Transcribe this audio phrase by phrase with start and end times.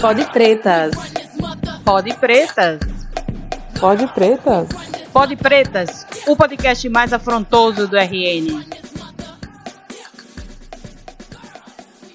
[0.00, 0.94] Pode pretas.
[1.84, 2.80] Pode pretas.
[3.78, 4.68] Pode pretas.
[5.12, 6.06] Pode pretas.
[6.26, 8.64] O podcast mais afrontoso do RN.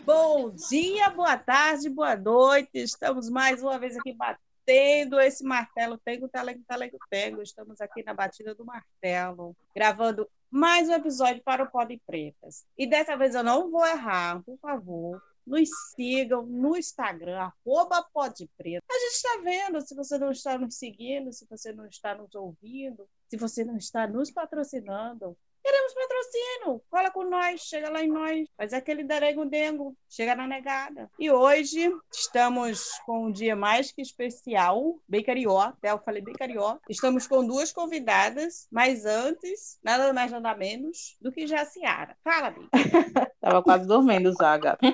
[0.04, 2.72] Bom dia, boa tarde, boa noite.
[2.74, 6.00] Estamos mais uma vez aqui batendo esse martelo.
[6.04, 7.44] Tengo, talego, talego, tengo.
[7.44, 12.66] Estamos aqui na batida do martelo, gravando mais um episódio para o Pode Pretas.
[12.76, 18.86] E dessa vez eu não vou errar, por favor nos sigam no Instagram, arroba Podpreta.
[18.90, 22.34] A gente está vendo se você não está nos seguindo, se você não está nos
[22.34, 25.38] ouvindo, se você não está nos patrocinando.
[25.66, 26.82] Queremos patrocínio.
[26.92, 28.48] Cola com nós, chega lá em nós.
[28.56, 31.10] Faz aquele derengo-dengo, chega na negada.
[31.18, 36.36] E hoje estamos com um dia mais que especial, bem carió, até eu falei bem
[36.36, 36.78] carió.
[36.88, 42.16] Estamos com duas convidadas, mas antes, nada mais nada menos do que Jaciara.
[42.24, 42.70] Fala, Bim.
[43.42, 44.86] Tava quase dormindo já, gata.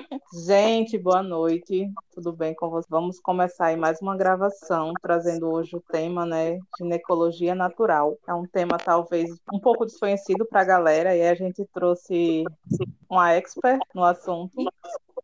[0.46, 1.90] Gente, boa noite.
[2.14, 2.88] Tudo bem com vocês?
[2.88, 8.16] Vamos começar aí mais uma gravação, trazendo hoje o tema, né, ginecologia natural.
[8.26, 12.44] É um tema talvez um pouco desconhecido para galera e a gente trouxe
[13.08, 14.54] uma expert no assunto,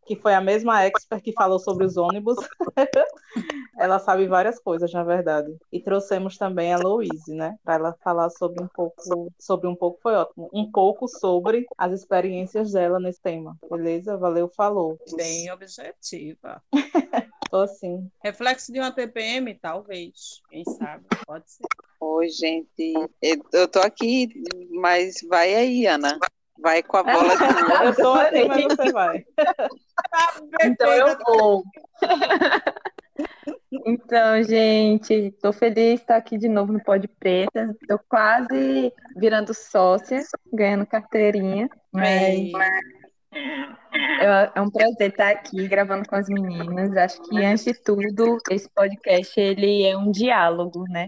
[0.09, 2.35] que foi a mesma expert que falou sobre os ônibus.
[3.77, 5.55] ela sabe várias coisas, na verdade.
[5.71, 9.99] E trouxemos também a Louise, né, para ela falar sobre um pouco, sobre um pouco
[10.01, 13.55] foi ótimo, um pouco sobre as experiências dela nesse tema.
[13.69, 14.17] Beleza?
[14.17, 14.97] Valeu, falou.
[15.15, 16.59] Bem objetiva.
[17.51, 18.09] Tô assim.
[18.23, 20.41] Reflexo de uma TPM, talvez.
[20.49, 21.05] Quem sabe?
[21.25, 21.65] Pode ser.
[21.99, 22.93] Oi, gente.
[23.53, 26.17] Eu tô aqui, mas vai aí, Ana.
[26.61, 27.43] Vai com a bola de
[27.85, 29.25] Eu tô aqui, mas você vai.
[30.61, 31.63] Então eu vou.
[33.85, 37.75] Então, gente, estou feliz de estar aqui de novo no Pode Preta.
[37.81, 40.21] Estou quase virando sócia,
[40.51, 41.69] ganhando carteirinha.
[41.91, 42.51] Mas
[43.31, 46.95] é, é um prazer estar aqui gravando com as meninas.
[46.97, 51.07] Acho que, antes de tudo, esse podcast ele é um diálogo, né?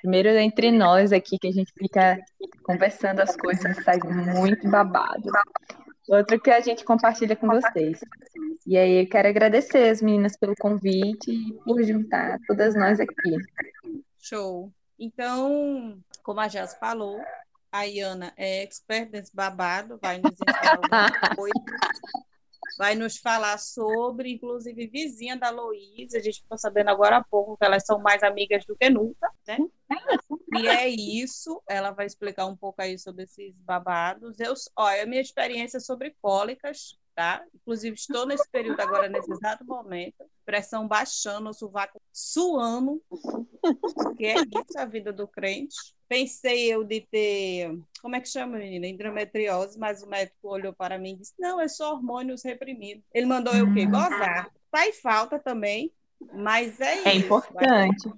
[0.00, 2.18] Primeiro entre nós aqui, que a gente fica
[2.64, 3.98] conversando as coisas, sai
[4.34, 5.30] muito babado.
[6.08, 8.00] Outro que a gente compartilha com vocês.
[8.66, 13.36] E aí eu quero agradecer as meninas pelo convite e por juntar todas nós aqui.
[14.18, 14.72] Show.
[14.98, 17.20] Então, como a Jazz falou,
[17.72, 20.34] a Iana é expert nesse babado, vai nos
[22.78, 26.16] vai nos falar sobre, inclusive, vizinha da Louise.
[26.16, 29.30] A gente ficou sabendo agora há pouco que elas são mais amigas do que nunca,
[29.46, 29.58] né?
[30.54, 34.38] E é isso, ela vai explicar um pouco aí sobre esses babados.
[34.38, 37.44] Eu, olha, a minha experiência sobre cólicas, tá?
[37.54, 43.02] Inclusive, estou nesse período agora, nesse exato momento, pressão baixando, o sovaco suando,
[43.94, 45.76] porque é isso a vida do crente.
[46.08, 48.86] Pensei eu de ter, como é que chama, menina?
[48.86, 53.04] Endometriose, mas o médico olhou para mim e disse: não, é só hormônios reprimidos.
[53.14, 53.86] Ele mandou eu o quê?
[53.86, 54.52] Gozar.
[54.70, 55.92] Faz falta também,
[56.34, 57.08] mas é, é isso.
[57.08, 58.12] É importante.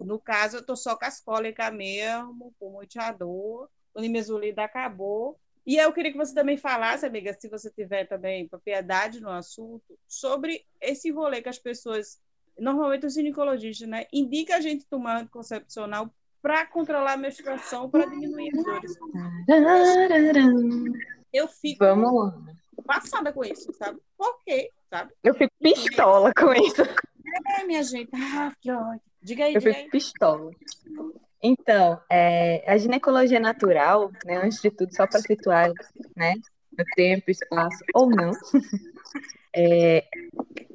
[0.00, 3.68] No caso, eu tô só com as cólicas mesmo, com muita dor.
[3.94, 5.38] O nimesulida acabou.
[5.68, 9.98] E eu queria que você também falasse, amiga, se você tiver também propriedade no assunto,
[10.08, 12.18] sobre esse rolê que as pessoas,
[12.58, 18.50] normalmente os ginecologistas, né, indica a gente tomar anticoncepcional para controlar a menstruação, para diminuir
[18.56, 18.96] as dores.
[21.34, 22.32] Eu fico Vamos
[22.86, 24.00] passada com isso, sabe?
[24.16, 25.12] Por quê, sabe?
[25.22, 26.80] Eu fico pistola com isso.
[27.58, 28.08] É, minha gente.
[28.14, 28.54] Ah.
[29.20, 29.90] Diga aí, Eu diga fico aí.
[29.90, 30.50] pistola.
[31.42, 35.70] Então, é, a ginecologia natural, né, antes de tudo, só para situar,
[36.16, 36.34] né,
[36.78, 38.32] o tempo, espaço ou não,
[39.54, 40.04] é,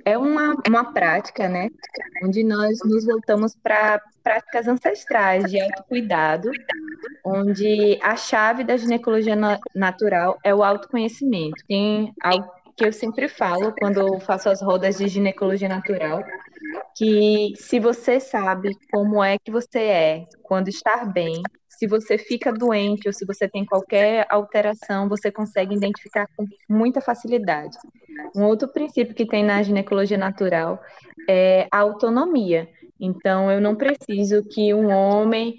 [0.05, 1.69] é uma, uma prática, né,
[2.23, 6.51] onde nós nos voltamos para práticas ancestrais de autocuidado,
[7.25, 11.63] onde a chave da ginecologia na- natural é o autoconhecimento.
[11.67, 16.23] Tem algo que eu sempre falo quando faço as rodas de ginecologia natural,
[16.95, 22.53] que se você sabe como é que você é quando estar bem, se você fica
[22.53, 27.77] doente ou se você tem qualquer alteração, você consegue identificar com muita facilidade.
[28.35, 30.79] Um outro princípio que tem na ginecologia natural
[31.27, 32.69] é a autonomia.
[32.99, 35.57] Então, eu não preciso que um homem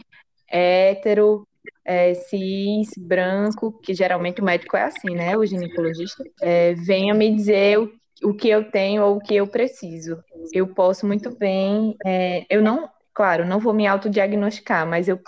[0.48, 1.46] hétero,
[1.84, 5.36] é, cis, branco, que geralmente o médico é assim, né?
[5.36, 7.92] O ginecologista, é, venha me dizer o,
[8.24, 10.22] o que eu tenho ou o que eu preciso.
[10.52, 15.20] Eu posso muito bem, é, eu não, claro, não vou me autodiagnosticar, mas eu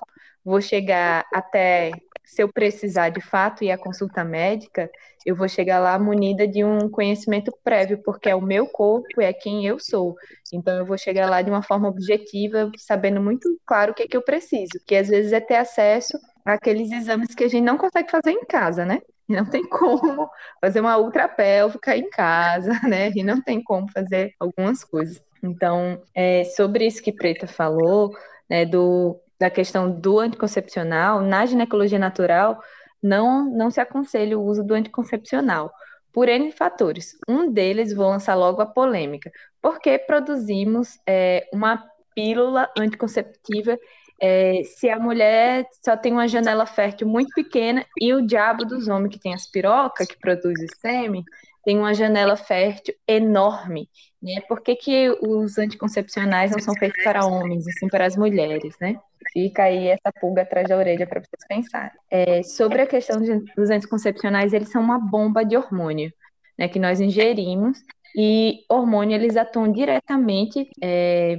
[0.44, 1.90] vou chegar até,
[2.24, 4.90] se eu precisar de fato ir à consulta médica,
[5.24, 9.32] eu vou chegar lá munida de um conhecimento prévio, porque é o meu corpo, é
[9.32, 10.14] quem eu sou.
[10.52, 14.06] Então, eu vou chegar lá de uma forma objetiva, sabendo muito claro o que é
[14.06, 17.76] que eu preciso, que às vezes é ter acesso àqueles exames que a gente não
[17.76, 19.00] consegue fazer em casa, né?
[19.28, 20.28] E não tem como
[20.60, 23.10] fazer uma ultrapélvica em casa, né?
[23.14, 25.22] E não tem como fazer algumas coisas.
[25.42, 28.16] Então, é, sobre isso que Preta falou,
[28.48, 32.60] né, do, da questão do anticoncepcional, na ginecologia natural,
[33.02, 35.70] não, não se aconselha o uso do anticoncepcional,
[36.12, 37.16] por N fatores.
[37.28, 39.30] Um deles, vou lançar logo a polêmica,
[39.60, 41.84] porque produzimos é, uma
[42.14, 43.78] pílula anticonceptiva
[44.20, 48.88] é, se a mulher só tem uma janela fértil muito pequena e o diabo dos
[48.88, 51.24] homens que tem as pirocas, que produz o sêmen,
[51.64, 53.90] tem uma janela fértil enorme,
[54.22, 54.40] né?
[54.48, 58.76] Por que, que os anticoncepcionais não são feitos para homens, e sim para as mulheres,
[58.80, 58.96] né?
[59.32, 61.90] Fica aí essa pulga atrás da orelha para vocês pensarem.
[62.08, 66.12] É, sobre a questão de, dos anticoncepcionais, eles são uma bomba de hormônio,
[66.56, 66.68] né?
[66.68, 67.78] Que nós ingerimos
[68.16, 71.36] e hormônio eles atuam diretamente, é,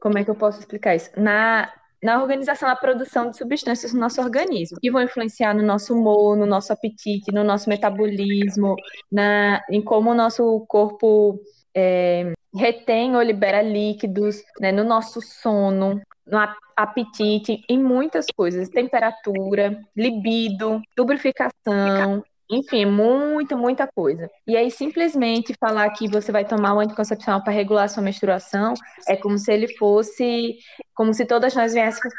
[0.00, 1.10] como é que eu posso explicar isso?
[1.16, 1.68] Na
[2.02, 6.36] na organização da produção de substâncias no nosso organismo, que vão influenciar no nosso humor,
[6.36, 8.76] no nosso apetite, no nosso metabolismo,
[9.10, 11.40] na, em como o nosso corpo
[11.74, 16.38] é, retém ou libera líquidos, né, no nosso sono, no
[16.76, 24.30] apetite, em muitas coisas, temperatura, libido, lubrificação, enfim, muita, muita coisa.
[24.46, 28.74] E aí, simplesmente falar que você vai tomar o anticoncepcional para regular sua menstruação
[29.08, 30.56] é como se ele fosse,
[30.94, 32.14] como se todas nós viéssemos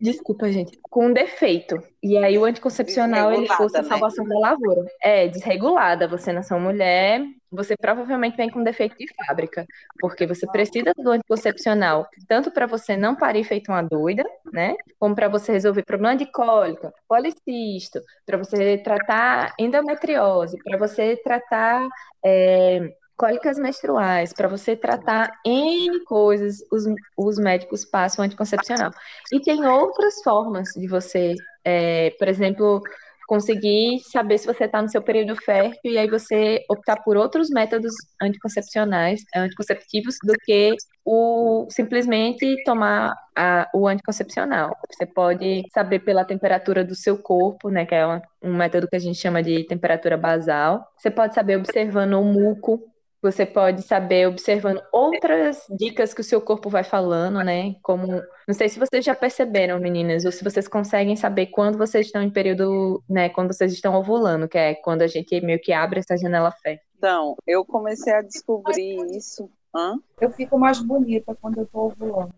[0.00, 0.78] Desculpa, gente.
[0.82, 1.82] Com um defeito.
[2.02, 3.88] E aí o anticoncepcional ele fosse a né?
[3.88, 4.34] salvação né?
[4.34, 4.84] da lavoura.
[5.02, 6.08] É, desregulada.
[6.08, 9.64] Você nasceu mulher, você provavelmente vem com defeito de fábrica,
[10.00, 14.74] porque você precisa do anticoncepcional, tanto para você não parir feito uma doida, né?
[14.98, 21.88] Como para você resolver problema de cólica, policisto, para você tratar endometriose, para você tratar
[22.24, 26.84] é, cólicas menstruais, para você tratar N coisas, os,
[27.16, 28.90] os médicos passam anticoncepcional.
[29.32, 31.34] E tem outras formas de você,
[31.64, 32.82] é, por exemplo,
[33.26, 37.50] conseguir saber se você está no seu período fértil e aí você optar por outros
[37.50, 40.74] métodos anticoncepcionais, anticonceptivos, do que
[41.04, 44.76] o simplesmente tomar a, o anticoncepcional.
[44.90, 48.96] Você pode saber pela temperatura do seu corpo, né, que é uma, um método que
[48.96, 50.86] a gente chama de temperatura basal.
[50.96, 52.93] Você pode saber observando o muco
[53.24, 57.74] você pode saber observando outras dicas que o seu corpo vai falando, né?
[57.82, 58.06] Como,
[58.46, 62.22] não sei se vocês já perceberam, meninas, ou se vocês conseguem saber quando vocês estão
[62.22, 66.00] em período, né, quando vocês estão ovulando, que é quando a gente meio que abre
[66.00, 66.80] essa janela fé.
[66.98, 69.50] Então, eu comecei a descobrir isso.
[69.74, 69.98] Hã?
[70.20, 72.34] Eu fico mais bonita quando eu tô ovulando.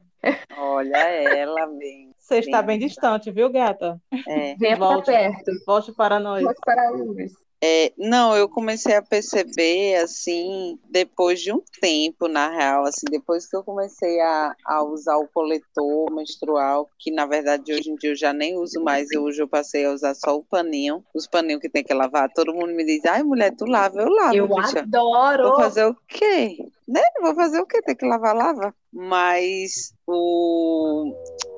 [0.57, 2.13] Olha ela bem.
[2.19, 4.01] Você está bem distante, viu, gata?
[4.27, 4.55] É.
[4.57, 5.53] Venha para perto.
[5.67, 6.43] Volte para nós.
[6.43, 7.33] Volte para a luz.
[7.63, 13.47] É, não, eu comecei a perceber, assim, depois de um tempo, na real, assim, depois
[13.49, 18.11] que eu comecei a, a usar o coletor menstrual, que na verdade hoje em dia
[18.11, 21.61] eu já nem uso mais, hoje eu passei a usar só o paninho, os paninhos
[21.63, 24.49] que tem que lavar, todo mundo me diz, ai mulher, tu lava, eu lavo, Eu
[24.49, 24.81] bicha.
[24.81, 25.45] adoro!
[25.45, 26.59] Vou fazer o quê?
[26.87, 27.03] Né?
[27.21, 27.81] Vou fazer o quê?
[27.83, 28.75] Tem que lavar, lava.
[28.93, 30.76] Mas o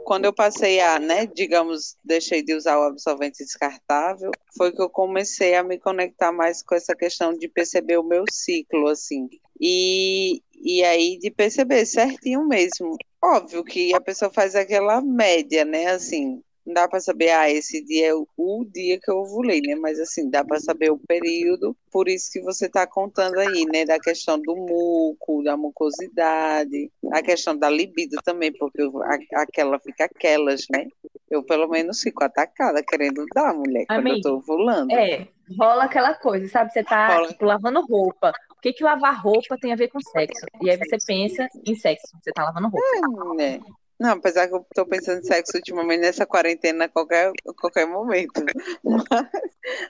[0.08, 4.88] quando eu passei a, né, digamos, deixei de usar o absorvente descartável, foi que eu
[4.88, 9.28] comecei a me conectar mais com essa questão de perceber o meu ciclo, assim.
[9.60, 12.96] E, e aí de perceber certinho mesmo.
[13.22, 17.82] Óbvio que a pessoa faz aquela média, né, assim, não dá para saber, ah, esse
[17.82, 19.74] dia é o, o, dia que eu ovulei, né?
[19.74, 23.86] Mas assim, dá para saber o período, por isso que você está contando aí, né?
[23.86, 30.04] Da questão do muco, da mucosidade, a questão da libido também, porque a, aquela fica
[30.04, 30.86] aquelas, né?
[31.30, 34.92] Eu pelo menos fico atacada querendo dar, mulher, quando eu tô ovulando.
[34.92, 35.26] É,
[35.58, 36.70] rola aquela coisa, sabe?
[36.70, 38.30] Você tá tipo, lavando roupa.
[38.50, 40.44] O que, que lavar roupa tem a ver com sexo?
[40.60, 42.86] E aí você pensa em sexo, você tá lavando roupa.
[42.96, 43.60] É, né?
[43.98, 47.86] Não, apesar que eu tô pensando em sexo ultimamente nessa quarentena a qualquer, a qualquer
[47.86, 48.44] momento.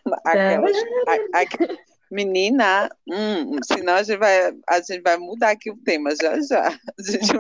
[0.05, 1.45] Mas, aquelas, a, a,
[2.11, 6.71] menina, hum, senão a gente, vai, a gente vai mudar aqui o tema já já.
[6.99, 7.33] Gente...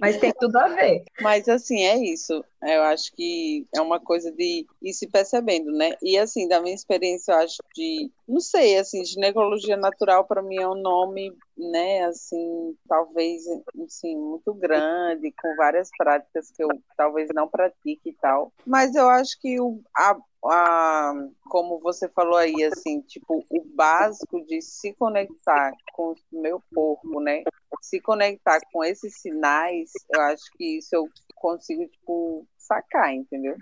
[0.00, 1.04] Mas tem tudo a ver.
[1.20, 2.44] Mas assim, é isso.
[2.62, 5.94] Eu acho que é uma coisa de ir se percebendo, né?
[6.02, 10.58] E assim, da minha experiência, eu acho de, não sei, assim, ginecologia natural para mim
[10.58, 13.44] é um nome, né, assim, talvez,
[13.84, 18.52] assim, muito grande, com várias práticas que eu talvez não pratique e tal.
[18.66, 21.14] Mas eu acho que o, a, a,
[21.48, 27.20] como você falou aí, assim, tipo, o básico de se conectar com o meu corpo,
[27.20, 27.42] né?
[27.82, 33.56] Se conectar com esses sinais, eu acho que isso eu consigo, tipo, sacar, entendeu?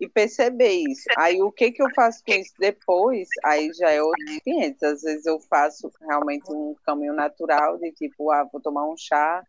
[0.00, 1.04] E perceber isso.
[1.16, 4.82] Aí o que que eu faço com isso depois, aí já é outros 500.
[4.82, 9.42] Às vezes eu faço realmente um caminho natural de tipo, ah, vou tomar um chá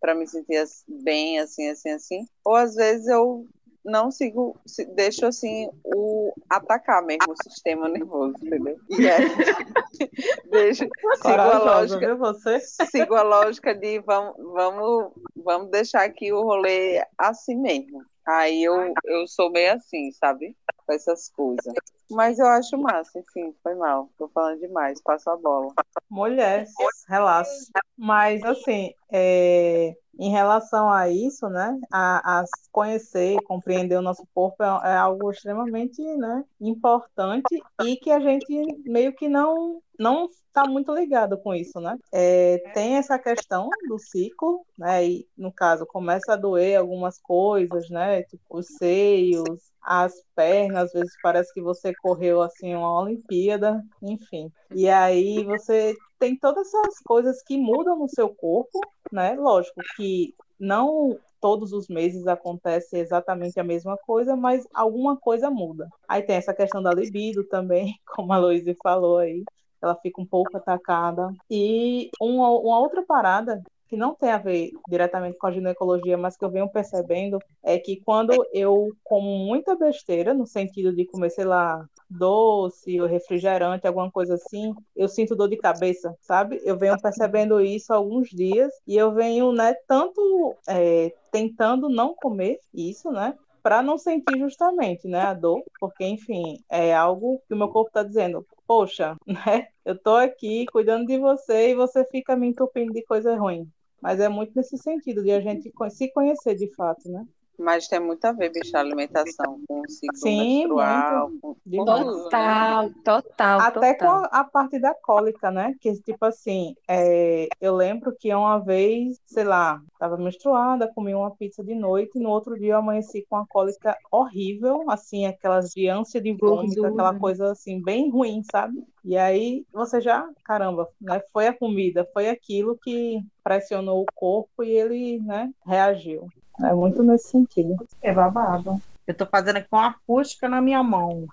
[0.00, 2.26] para me sentir bem, assim, assim, assim.
[2.44, 3.46] Ou às vezes eu
[3.88, 4.56] não sigo,
[4.94, 8.76] deixo assim o atacar mesmo o sistema nervoso, entendeu?
[8.90, 9.28] E aí,
[10.50, 10.84] deixo,
[11.22, 12.60] sigo a lógica, viu você?
[12.60, 18.04] sigo a lógica de vamos, vamos, vamos deixar aqui o rolê assim mesmo.
[18.26, 20.54] Aí eu, eu sou meio assim, sabe?
[20.86, 21.72] Com essas coisas.
[22.10, 24.10] Mas eu acho massa, enfim, foi mal.
[24.18, 25.72] Tô falando demais, passo a bola.
[26.10, 26.66] Mulher,
[27.08, 27.50] relaxa.
[27.96, 34.62] Mas, assim, é, em relação a isso, né, a, a conhecer, compreender o nosso corpo
[34.62, 38.46] é, é, algo extremamente, né, importante e que a gente
[38.84, 41.96] meio que não não está muito ligado com isso, né?
[42.12, 45.04] É, tem essa questão do ciclo, né?
[45.04, 48.22] E no caso começa a doer algumas coisas, né?
[48.22, 54.52] Tipo os seios, as pernas, às vezes parece que você correu assim uma Olimpíada, enfim.
[54.74, 58.80] E aí você tem todas essas coisas que mudam no seu corpo,
[59.12, 59.34] né?
[59.34, 65.88] Lógico que não todos os meses acontece exatamente a mesma coisa, mas alguma coisa muda.
[66.08, 69.44] Aí tem essa questão da libido também, como a Luísa falou aí,
[69.80, 71.32] ela fica um pouco atacada.
[71.50, 76.36] E uma, uma outra parada que não tem a ver diretamente com a ginecologia, mas
[76.36, 81.30] que eu venho percebendo, é que quando eu como muita besteira, no sentido de comer,
[81.30, 86.60] sei lá, doce ou refrigerante, alguma coisa assim, eu sinto dor de cabeça, sabe?
[86.64, 92.14] Eu venho percebendo isso há alguns dias e eu venho, né, tanto é, tentando não
[92.14, 93.34] comer isso, né?
[93.62, 97.88] Para não sentir justamente, né, a dor, porque, enfim, é algo que o meu corpo
[97.88, 102.92] está dizendo, poxa, né, eu tô aqui cuidando de você e você fica me entupindo
[102.92, 103.70] de coisa ruim.
[104.00, 107.26] Mas é muito nesse sentido de a gente se conhecer de fato, né?
[107.58, 111.30] Mas tem muito a ver, bicho, a alimentação com o ciclo Sim, menstrual.
[111.40, 112.94] Com, com total, né?
[113.04, 113.60] total.
[113.60, 114.20] Até total.
[114.20, 115.74] com a, a, parte da cólica, né?
[115.80, 121.34] Que, tipo assim, é, eu lembro que uma vez, sei lá, estava menstruada, comi uma
[121.34, 125.70] pizza de noite, e no outro dia eu amanheci com a cólica horrível, assim, aquelas
[125.70, 128.80] de ânsia de vômito, aquela coisa assim, bem ruim, sabe?
[129.08, 131.22] E aí você já, caramba, né?
[131.32, 136.28] Foi a comida, foi aquilo que pressionou o corpo e ele, né, reagiu.
[136.62, 137.74] É muito nesse sentido.
[138.02, 138.78] É babado.
[139.06, 141.26] Eu tô fazendo aqui uma acústica na minha mão.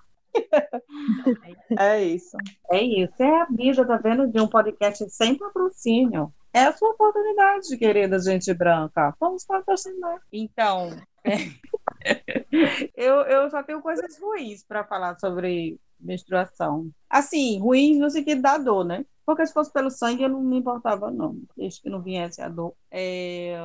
[1.78, 2.38] é isso.
[2.72, 3.22] É isso.
[3.22, 4.26] É a mídia, tá vendo?
[4.26, 6.34] De um podcast sem patrocínio.
[6.54, 9.14] É a sua oportunidade, querida gente branca.
[9.20, 10.22] Vamos patrocinar.
[10.32, 10.92] Então,
[12.96, 16.90] eu, eu só tenho coisas ruins para falar sobre menstruação.
[17.10, 19.06] Assim, ruins no sentido da dor, né?
[19.26, 21.38] Porque se fosse pelo sangue, eu não me importava, não.
[21.58, 22.74] Desde que não viesse a dor.
[22.92, 23.56] É...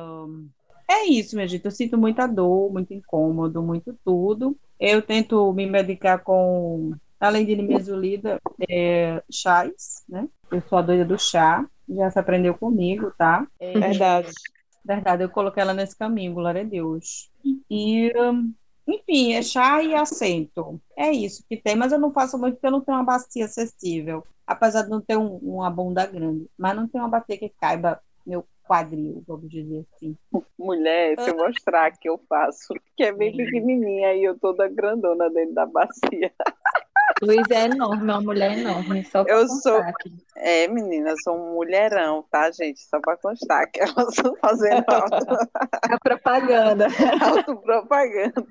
[0.89, 1.63] É isso, minha gente.
[1.63, 4.57] Eu sinto muita dor, muito incômodo, muito tudo.
[4.77, 10.27] Eu tento me medicar com, além de nimesulida, é, chás, né?
[10.51, 11.65] Eu sou a doida do chá.
[11.87, 13.47] Já se aprendeu comigo, tá?
[13.59, 14.31] É, verdade.
[14.83, 17.29] Verdade, eu coloquei ela nesse caminho, glória a Deus.
[17.69, 18.11] E,
[18.87, 20.81] enfim, é chá e assento.
[20.97, 23.45] É isso que tem, mas eu não faço muito porque eu não tenho uma bacia
[23.45, 24.23] acessível.
[24.45, 26.47] Apesar de não ter um, uma bunda grande.
[26.57, 30.15] Mas não tem uma bacia que caiba meu quadril, vamos dizer assim.
[30.57, 35.29] Mulher, se eu mostrar que eu faço, que é bem pequenininha e eu toda grandona
[35.29, 36.31] dentro da bacia.
[37.21, 39.77] Luiz é enorme, é uma mulher enorme, só pra Eu sou.
[39.77, 40.13] Aqui.
[40.35, 42.81] É, menina, eu sou um mulherão, tá, gente?
[42.81, 45.49] Só pra constar que elas estão fazendo auto...
[45.71, 46.87] A propaganda.
[47.21, 48.45] Autopropaganda.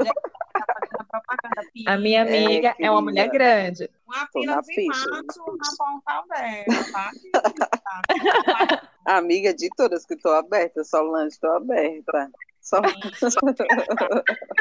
[1.86, 3.90] A minha amiga é, é uma mulher grande.
[4.06, 7.10] Uma fila de macho na ponta aberta, tá?
[9.16, 12.30] Amiga de todas que estou aberta, Solange, estou aberta.
[12.60, 12.80] Só...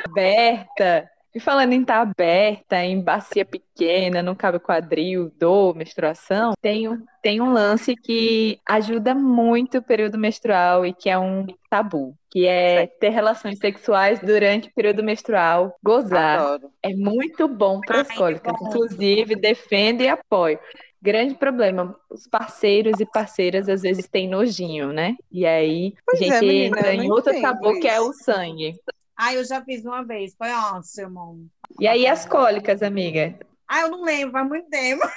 [0.07, 1.11] aberta.
[1.33, 6.89] E falando em estar tá aberta, em bacia pequena, não cabe quadril, dor, menstruação, tem
[6.89, 12.15] um, tem um lance que ajuda muito o período menstrual e que é um tabu,
[12.31, 16.39] que é ter relações sexuais durante o período menstrual, gozar.
[16.39, 16.71] Adoro.
[16.81, 20.59] É muito bom para as cólicas, inclusive defende e apoio.
[21.01, 25.15] Grande problema, os parceiros e parceiras às vezes têm nojinho, né?
[25.31, 27.79] E aí pois a gente é, menina, entra em outro tabu isso.
[27.79, 28.73] que é o sangue.
[29.21, 31.45] Ah, eu já fiz uma vez, foi ótimo.
[31.77, 33.37] E aí as cólicas, amiga?
[33.67, 35.03] Ah, eu não lembro, faz muito tempo.
[35.03, 35.11] Eu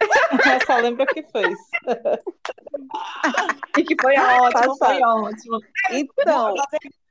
[0.66, 1.58] só lembro que fez.
[3.76, 5.60] e que foi ótimo, foi ótimo.
[5.90, 6.54] Então.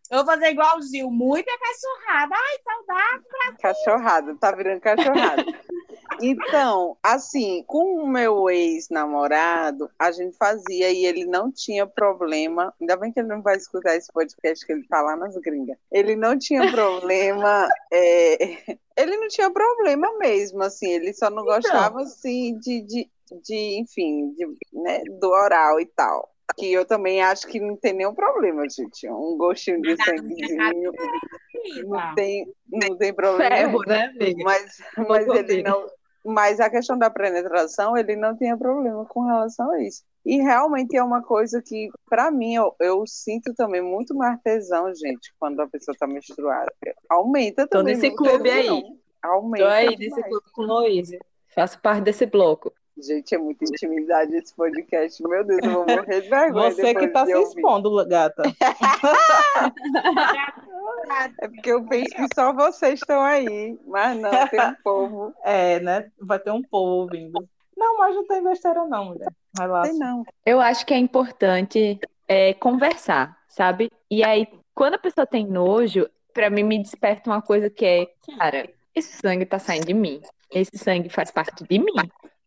[0.09, 2.35] Eu vou fazer igualzinho, muita cachorrada.
[2.35, 3.23] Ai, saudade.
[3.59, 5.45] Cachorrada, tá virando cachorrada.
[6.21, 12.73] Então, assim, com o meu ex-namorado, a gente fazia e ele não tinha problema.
[12.79, 15.77] Ainda bem que ele não vai escutar esse podcast que ele tá lá nas gringas.
[15.91, 17.67] Ele não tinha problema.
[17.91, 21.55] é, ele não tinha problema mesmo, assim, ele só não então.
[21.55, 23.09] gostava, assim, de, de,
[23.43, 26.29] de enfim, de, né, do oral e tal.
[26.57, 29.09] que eu também acho que não tem nenhum problema, gente.
[29.09, 30.91] Um gostinho de sanguezinho.
[31.85, 33.55] Não tem, não tem problema.
[33.55, 34.43] Ferro, né, amiga?
[34.43, 35.87] Mas, mas ele não.
[36.25, 40.03] Mas a questão da penetração, ele não tinha problema com relação a isso.
[40.25, 44.91] E realmente é uma coisa que, para mim, eu, eu, sinto também muito mais tesão,
[44.95, 46.73] gente, quando a pessoa está menstruada.
[47.07, 47.93] Aumenta Tô também.
[47.93, 48.83] nesse meu clube aí.
[49.21, 49.65] Aumenta.
[49.65, 49.99] Tô aí demais.
[49.99, 51.19] nesse clube com Luísa.
[51.53, 52.73] Faço parte desse bloco.
[52.97, 55.21] Gente, é muita intimidade esse podcast.
[55.27, 56.71] Meu Deus, eu vou morrer de vergonha.
[56.71, 57.49] Você que tá se ouvir.
[57.49, 58.43] expondo, gata.
[61.39, 63.77] É porque eu penso que só vocês estão aí.
[63.85, 65.33] Mas não, tem um povo.
[65.43, 66.11] É, né?
[66.19, 67.47] Vai ter um povo ouvindo.
[67.75, 69.27] Não, mas não tem besteira não, mulher.
[69.57, 69.91] Relaxa.
[69.91, 70.23] Tem não.
[70.45, 73.91] Eu acho que é importante é, conversar, sabe?
[74.09, 78.07] E aí, quando a pessoa tem nojo, pra mim me desperta uma coisa que é,
[78.37, 80.21] cara, esse sangue tá saindo de mim.
[80.51, 81.93] Esse sangue faz parte de mim.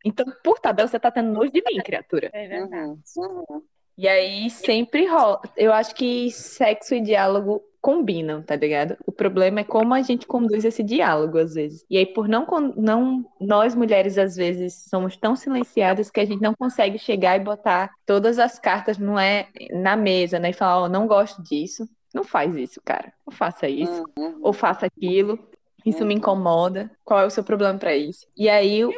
[0.04, 2.30] Então, por tabela, você tá tendo nojo de mim, criatura.
[2.32, 2.98] É verdade.
[3.16, 3.62] Uhum.
[3.96, 5.40] E aí sempre rola.
[5.56, 8.96] Eu acho que sexo e diálogo combinam, tá ligado?
[9.04, 11.84] O problema é como a gente conduz esse diálogo às vezes.
[11.90, 16.40] E aí por não não nós mulheres às vezes somos tão silenciadas que a gente
[16.40, 20.50] não consegue chegar e botar todas as cartas não é na mesa, né?
[20.50, 21.88] E falar, ó, não gosto disso.
[22.14, 23.12] Não faz isso, cara.
[23.26, 24.38] Não faça isso Uhum.
[24.42, 25.38] ou faça aquilo.
[25.86, 26.90] Isso me incomoda.
[27.04, 28.26] Qual é o seu problema para isso?
[28.36, 28.92] E aí o,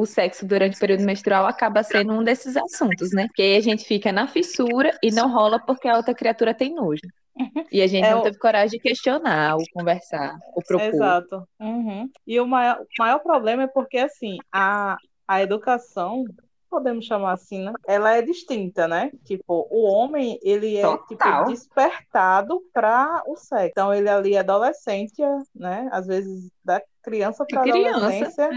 [0.00, 3.28] o, sexo durante o período menstrual acaba sendo um desses assuntos, né?
[3.34, 6.74] Que aí a gente fica na fissura e não rola porque a outra criatura tem
[6.74, 7.02] nojo.
[7.70, 10.86] E a gente É não teve coragem de questionar, ou conversar, ou propor.
[10.86, 11.48] Exato.
[11.58, 12.10] Uhum.
[12.26, 16.24] E o maior, o maior problema é porque, assim, a, a educação,
[16.68, 17.72] podemos chamar assim, né?
[17.86, 19.10] Ela é distinta, né?
[19.24, 23.70] Tipo, o homem, ele é, tipo, despertado para o sexo.
[23.70, 25.22] Então, ele ali é adolescente,
[25.54, 25.88] né?
[25.92, 28.50] Às vezes, da criança para Criança, adolescência.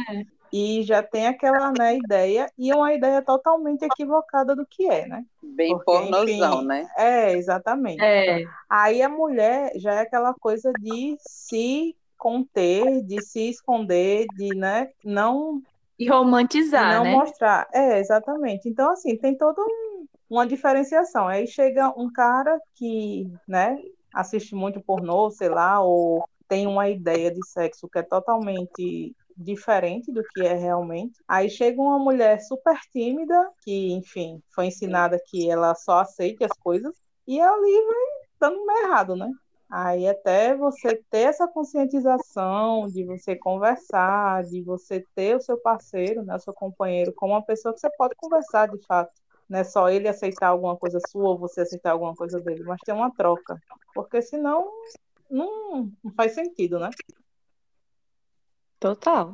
[0.54, 5.08] E já tem aquela, né, ideia, e é uma ideia totalmente equivocada do que é,
[5.08, 5.26] né?
[5.42, 6.88] Bem Porque, pornozão, enfim, né?
[6.96, 8.04] É, exatamente.
[8.04, 14.56] É, Aí a mulher já é aquela coisa de se conter, de se esconder, de,
[14.56, 15.60] né, não,
[15.98, 17.12] e romantizar, não né?
[17.12, 17.68] mostrar.
[17.74, 18.70] É, exatamente.
[18.70, 21.28] Então, assim, tem toda um- uma diferenciação.
[21.28, 23.76] Aí chega um cara que, né,
[24.14, 30.12] assiste muito pornô, sei lá, ou tem uma ideia de sexo que é totalmente diferente
[30.12, 31.20] do que é realmente.
[31.28, 36.58] Aí chega uma mulher super tímida, que, enfim, foi ensinada que ela só aceite as
[36.58, 36.94] coisas,
[37.28, 39.32] e ali vai dando errado, né?
[39.70, 46.24] Aí até você ter essa conscientização, de você conversar, de você ter o seu parceiro,
[46.24, 49.12] né, o seu companheiro, como uma pessoa que você pode conversar de fato.
[49.50, 52.80] Não é só ele aceitar alguma coisa sua ou você aceitar alguma coisa dele, mas
[52.86, 53.60] ter uma troca.
[53.96, 54.70] Porque senão
[55.30, 56.92] não, não faz sentido, né?
[58.84, 59.34] Total.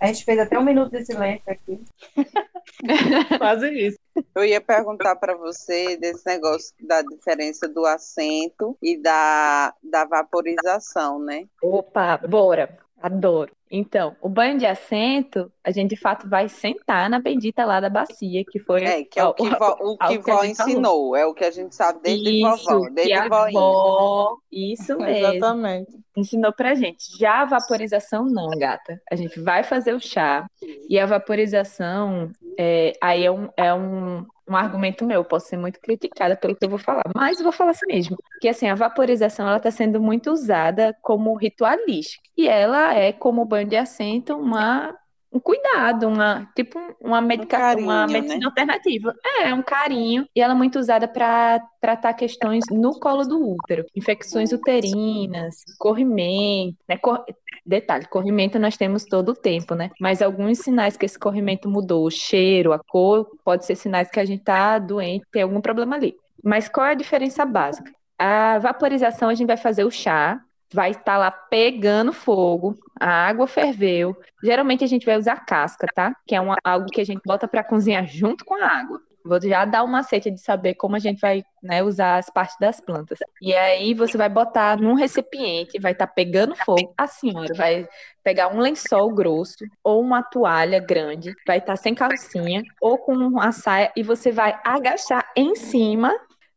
[0.00, 1.80] A gente fez até um minuto de silêncio aqui.
[3.38, 3.98] Quase isso.
[4.34, 11.20] Eu ia perguntar para você desse negócio da diferença do assento e da, da vaporização,
[11.20, 11.44] né?
[11.62, 12.76] Opa, bora.
[13.00, 13.52] Adoro.
[13.74, 17.88] Então, o banho de assento, a gente de fato vai sentar na bendita lá da
[17.88, 20.56] bacia, que foi É, que é o que vó, o que algo que vó gente
[20.58, 20.70] falou.
[20.70, 25.26] ensinou, é o que a gente sabe desde Isso, vovó, desde a avó, isso mesmo,
[25.26, 25.90] Exatamente.
[26.14, 27.16] ensinou pra gente.
[27.18, 29.00] Já a vaporização não, gata.
[29.10, 30.46] A gente vai fazer o chá
[30.86, 35.80] e a vaporização, é, aí é um, é um, um argumento meu, posso ser muito
[35.80, 39.46] criticada pelo que eu vou falar, mas vou falar assim mesmo, que assim, a vaporização
[39.46, 44.96] ela está sendo muito usada como ritualística e ela é como banho de assento uma
[45.32, 48.12] um cuidado, uma tipo uma medicação, carinho, uma né?
[48.20, 49.14] medicina alternativa.
[49.40, 53.84] É, um carinho e ela é muito usada para tratar questões no colo do útero,
[53.94, 56.96] infecções uterinas, corrimento, né?
[56.98, 57.24] Cor-
[57.64, 59.90] Detalhe, corrimento nós temos todo o tempo, né?
[60.00, 64.18] Mas alguns sinais que esse corrimento mudou, o cheiro, a cor, pode ser sinais que
[64.18, 66.14] a gente tá doente, tem algum problema ali.
[66.42, 67.92] Mas qual é a diferença básica?
[68.18, 70.40] A vaporização a gente vai fazer o chá,
[70.72, 74.16] vai estar lá pegando fogo, a água ferveu.
[74.42, 76.14] Geralmente a gente vai usar casca, tá?
[76.26, 79.00] Que é uma- algo que a gente bota para cozinhar junto com a água.
[79.24, 82.56] Vou já dar um macete de saber como a gente vai né, usar as partes
[82.58, 83.20] das plantas.
[83.40, 86.92] E aí você vai botar num recipiente, vai estar pegando fogo.
[86.98, 87.88] A senhora vai
[88.24, 93.52] pegar um lençol grosso ou uma toalha grande, vai estar sem calcinha ou com uma
[93.52, 96.12] saia e você vai agachar em cima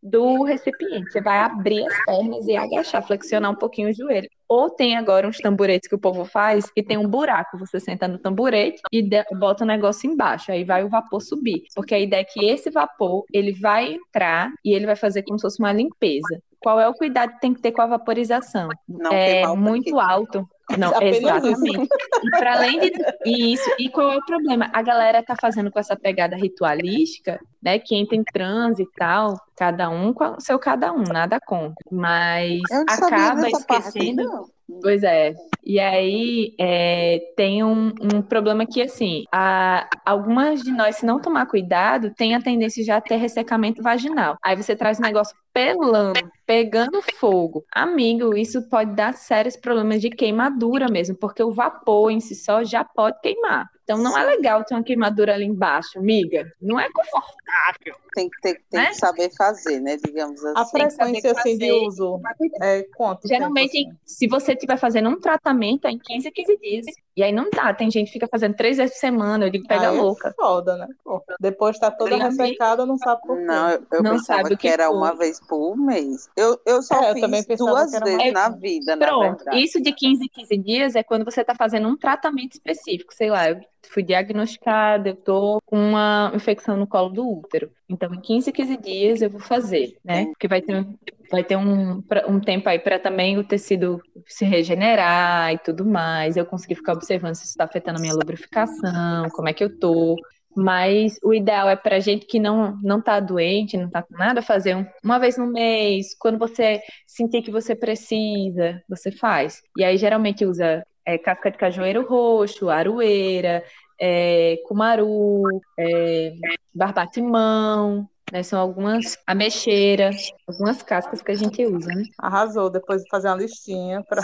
[0.06, 1.12] do recipiente.
[1.12, 4.30] Você vai abrir as pernas e agachar, flexionar um pouquinho o joelho.
[4.48, 7.58] Ou tem agora uns tamburetes que o povo faz que tem um buraco.
[7.58, 9.02] Você senta no tamburete e
[9.36, 10.52] bota o negócio embaixo.
[10.52, 11.64] Aí vai o vapor subir.
[11.74, 15.40] Porque a ideia é que esse vapor ele vai entrar e ele vai fazer como
[15.40, 16.40] se fosse uma limpeza.
[16.66, 18.70] Qual é o cuidado que tem que ter com a vaporização?
[18.90, 20.50] Não é muito alto.
[20.76, 21.88] Não, Apenas exatamente.
[22.24, 22.92] E para além de
[23.24, 24.68] isso, e qual é o problema?
[24.74, 27.78] A galera tá fazendo com essa pegada ritualística, né?
[27.78, 31.76] Que entra em transe e tal, cada um com o seu cada um, nada contra.
[31.92, 34.24] Mas acaba parte, esquecendo.
[34.24, 34.55] não.
[34.82, 35.34] Pois é.
[35.64, 41.20] E aí é, tem um, um problema que, assim, a- algumas de nós, se não
[41.20, 44.38] tomar cuidado, tem a tendência já a ter ressecamento vaginal.
[44.44, 47.64] Aí você traz o negócio pelando, pegando fogo.
[47.74, 52.64] Amigo, isso pode dar sérios problemas de queimadura mesmo, porque o vapor em si só
[52.64, 53.68] já pode queimar.
[53.86, 56.52] Então não é legal ter uma queimadura ali embaixo, amiga.
[56.60, 57.96] Não é confortável.
[58.16, 58.88] Tem que, ter, tem Né?
[58.88, 59.96] que saber fazer, né?
[60.04, 60.72] Digamos A assim.
[60.72, 62.20] Saber frequência assim, de uso
[62.64, 64.00] é quanto Geralmente, tempo, assim?
[64.04, 66.86] se você estiver fazendo um tratamento, é em 15 a 15 dias.
[67.16, 67.74] E aí não dá.
[67.74, 69.46] Tem gente que fica fazendo três vezes por semana.
[69.46, 70.34] Eu digo, pega Aí é louca.
[70.36, 70.88] foda, né?
[71.04, 73.44] Pô, Depois tá toda amiga, ressecada, não sabe por quê.
[73.46, 74.98] Não, eu, eu Não pensava sabe o que, que era foi.
[74.98, 76.30] uma vez por mês.
[76.36, 79.06] Eu, eu só É, eu fiz também pensava duas que era vezes na vida, na
[79.06, 79.38] Pronto.
[79.38, 79.64] verdade.
[79.64, 83.14] Isso de 15 em 15 dias é quando você está fazendo um tratamento específico.
[83.14, 87.72] Sei lá, eu fui diagnosticada, eu tô com uma infecção no colo do útero.
[87.90, 90.26] Então, em 15 em 15 dias eu vou fazer, né?
[90.28, 90.86] Porque vai ter,
[91.32, 96.36] vai ter um, um tempo aí para também o tecido se regenerar e tudo mais.
[96.38, 99.80] Eu conseguir ficar observando se isso está afetando a minha lubrificação, como é que eu
[99.80, 100.16] tô.
[100.58, 104.42] Mas o ideal é para gente que não não tá doente, não tá com nada,
[104.42, 109.62] fazer um- uma vez no mês, quando você sentir que você precisa, você faz.
[109.78, 113.64] E aí geralmente usa é, casca de cajueiro roxo, aroeira,
[114.00, 115.44] é, cumaru,
[115.80, 116.34] é,
[116.74, 118.44] barbatimão, né?
[118.44, 120.12] São algumas ameixeira,
[120.48, 122.04] algumas cascas que a gente usa, né?
[122.18, 124.24] Arrasou, depois de fazer uma listinha pra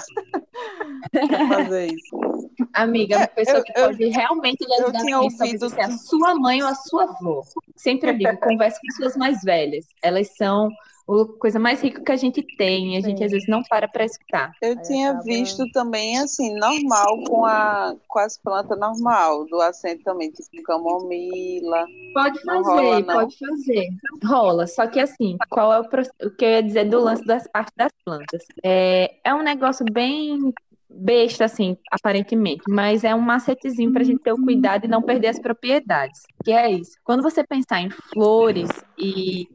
[1.47, 2.41] fazer isso.
[2.73, 5.62] Amiga, uma pessoa eu- que eu- pode realmente lhe eu ajudar tinha com isso, talvez
[5.62, 7.41] ouvido seja a sua mãe ou a sua avó.
[7.75, 9.86] Sempre eu digo, converse com suas mais velhas.
[10.03, 10.69] Elas são
[11.13, 13.26] a coisa mais rica que a gente tem, e a gente Sim.
[13.26, 14.54] às vezes não para para escutar.
[14.62, 19.60] Eu Aí tinha acaba- visto também, assim, normal com, a, com as plantas normal, do
[19.62, 21.86] assento também, tipo camomila.
[22.13, 23.88] Pode fazer, rola, pode fazer.
[24.24, 27.47] Rola, só que assim, qual é o, o que eu ia dizer do lance das
[27.47, 28.43] partes das plantas?
[28.63, 30.54] É, é um negócio bem
[30.93, 35.02] besta, assim, aparentemente, mas é um macetezinho para a gente ter o cuidado e não
[35.02, 36.21] perder as propriedades.
[36.43, 36.97] Que é isso.
[37.04, 39.47] Quando você pensar em flores e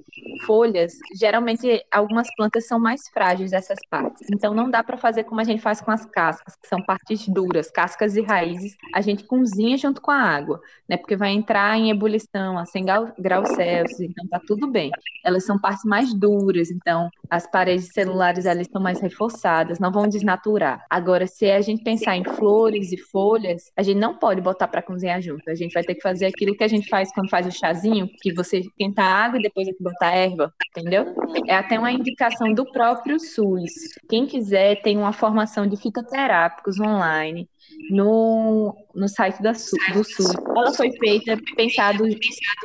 [0.47, 4.27] folhas, geralmente algumas plantas são mais frágeis dessas partes.
[4.33, 7.29] Então não dá para fazer como a gente faz com as cascas, que são partes
[7.29, 8.77] duras, cascas e raízes.
[8.95, 10.97] A gente cozinha junto com a água né?
[10.97, 14.91] Porque vai entrar em ebulição a 100 grau- graus Celsius, então tá tudo bem.
[15.25, 20.07] Elas são partes mais duras, então as paredes celulares ali estão mais reforçadas, não vão
[20.07, 20.85] desnaturar.
[20.89, 24.83] Agora, se a gente pensar em flores e folhas, a gente não pode botar para
[24.83, 25.49] cozinhar junto.
[25.51, 28.09] A gente vai ter que fazer aquilo que a gente faz quando faz o chazinho,
[28.23, 31.15] que você esquenta a água e depois é que botar erva, entendeu?
[31.47, 33.73] É até uma indicação do próprio SUS.
[34.09, 37.49] Quem quiser, tem uma formação de fitoterápicos online
[37.91, 40.35] no, no site da do SUS.
[40.57, 42.05] Ela foi feita, pensado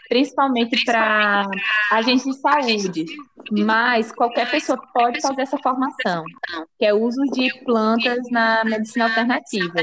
[0.10, 1.48] principalmente para
[1.92, 3.06] agentes de saúde,
[3.52, 6.24] mas qualquer pessoa pode fazer essa formação,
[6.80, 9.82] que é o uso de plantas na medicina alternativa.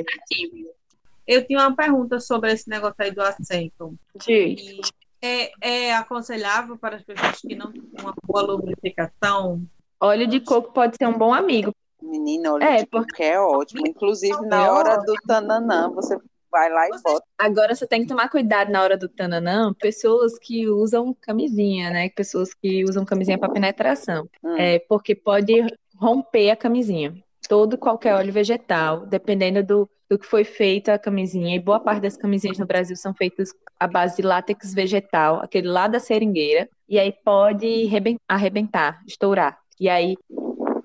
[1.26, 3.94] Eu tinha uma pergunta sobre esse negócio aí do assento.
[4.26, 4.80] Diz.
[5.20, 9.62] É, é aconselhável para as pessoas que não têm uma boa lubrificação?
[10.00, 11.72] Óleo de coco pode ser um bom amigo.
[12.00, 13.86] Menina, olha, É, tipo, que é ótimo.
[13.86, 16.16] Inclusive, na hora do tananã, você
[16.50, 17.26] vai lá e bota.
[17.36, 22.08] Agora você tem que tomar cuidado na hora do tananã, pessoas que usam camisinha, né?
[22.10, 24.28] Pessoas que usam camisinha para penetração.
[24.42, 24.56] Hum.
[24.56, 25.52] É, porque pode
[25.96, 27.14] romper a camisinha.
[27.48, 32.02] Todo qualquer óleo vegetal, dependendo do, do que foi feita a camisinha, e boa parte
[32.02, 36.68] das camisinhas no Brasil são feitas à base de látex vegetal, aquele lá da seringueira,
[36.88, 39.58] e aí pode reben- arrebentar, estourar.
[39.80, 40.16] E aí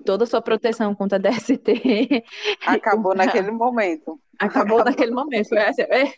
[0.06, 2.24] toda a sua proteção contra DST
[2.66, 4.18] Acabou naquele momento.
[4.38, 5.48] acabou naquele momento.
[5.48, 6.12] Foi essa, é,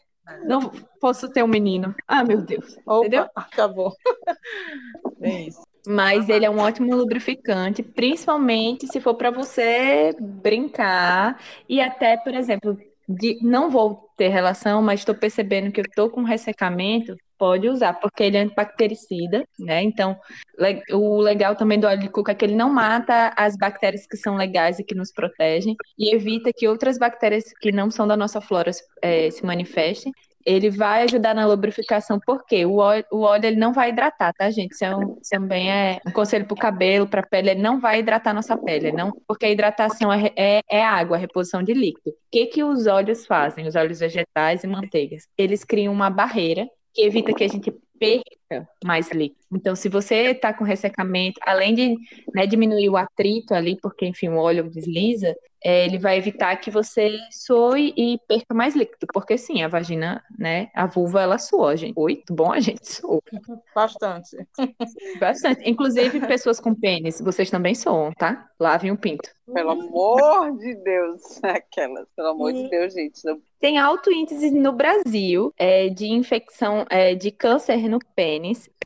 [0.45, 1.95] não posso ter um menino.
[2.07, 2.77] Ah, meu Deus.
[2.87, 3.27] Opa, Entendeu?
[3.35, 3.93] acabou.
[5.23, 5.63] É isso.
[5.87, 12.35] Mas ele é um ótimo lubrificante, principalmente se for para você brincar e até, por
[12.35, 12.77] exemplo,
[13.09, 17.95] de, não vou ter relação, mas estou percebendo que eu estou com ressecamento, pode usar,
[17.95, 19.83] porque ele é antibactericida, né?
[19.83, 20.17] Então,
[20.59, 24.07] le- o legal também do óleo de coco é que ele não mata as bactérias
[24.07, 28.07] que são legais e que nos protegem e evita que outras bactérias que não são
[28.09, 28.71] da nossa flora
[29.03, 30.13] eh, se manifestem.
[30.47, 34.49] Ele vai ajudar na lubrificação, porque o óleo, o óleo ele não vai hidratar, tá,
[34.51, 34.73] gente?
[34.73, 37.81] Isso é um- também é um conselho para o cabelo, para a pele, ele não
[37.81, 41.75] vai hidratar nossa pele, não, porque a hidratação é, é, é água, a reposição de
[41.75, 42.11] líquido.
[42.11, 45.25] O que, que os óleos fazem, os óleos vegetais e manteigas?
[45.37, 48.25] Eles criam uma barreira que evita que a gente perca
[48.85, 49.41] mais líquido.
[49.53, 51.97] Então, se você está com ressecamento, além de
[52.35, 56.71] né, diminuir o atrito ali, porque, enfim, o óleo desliza, é, ele vai evitar que
[56.71, 61.77] você soe e perca mais líquido, porque sim, a vagina, né, a vulva, ela soa,
[61.77, 61.95] gente.
[61.97, 62.53] Oi, tudo bom?
[62.53, 63.21] A gente soa.
[63.75, 64.37] Bastante.
[65.19, 65.69] Bastante.
[65.69, 68.49] Inclusive, pessoas com pênis, vocês também soam, tá?
[68.61, 69.29] Lavem o pinto.
[69.53, 73.25] Pelo amor de Deus, aquelas, pelo amor de Deus, gente.
[73.25, 73.41] Não...
[73.59, 78.36] Tem alto índice no Brasil é, de infecção, é, de câncer no pênis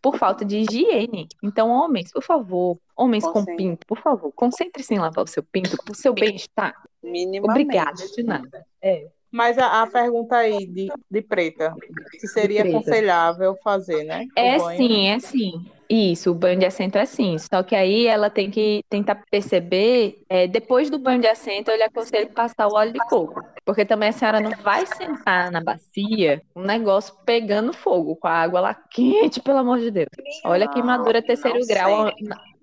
[0.02, 1.28] por falta de higiene.
[1.42, 5.76] Então, homens, por favor, homens com pinto, por favor, concentre-se em lavar o seu pinto
[5.82, 6.74] para o seu bem-estar.
[7.02, 7.50] Minimamente.
[7.50, 8.66] Obrigada de nada.
[8.82, 9.08] É.
[9.30, 11.74] Mas a, a, pergunta aí de, de preta,
[12.18, 12.78] se seria preta.
[12.78, 14.26] aconselhável fazer, né?
[14.36, 15.64] É sim, é sim.
[15.92, 17.37] Isso, o banho de assento é sim.
[17.37, 21.76] Só que aí ela tem que tentar perceber, é, depois do banho de assento, eu
[21.76, 23.42] lhe aconselho passar o óleo de coco.
[23.64, 28.33] Porque também a senhora não vai sentar na bacia um negócio pegando fogo, com a
[28.33, 30.09] água lá quente, pelo amor de Deus.
[30.44, 32.09] Olha a queimadura terceiro grau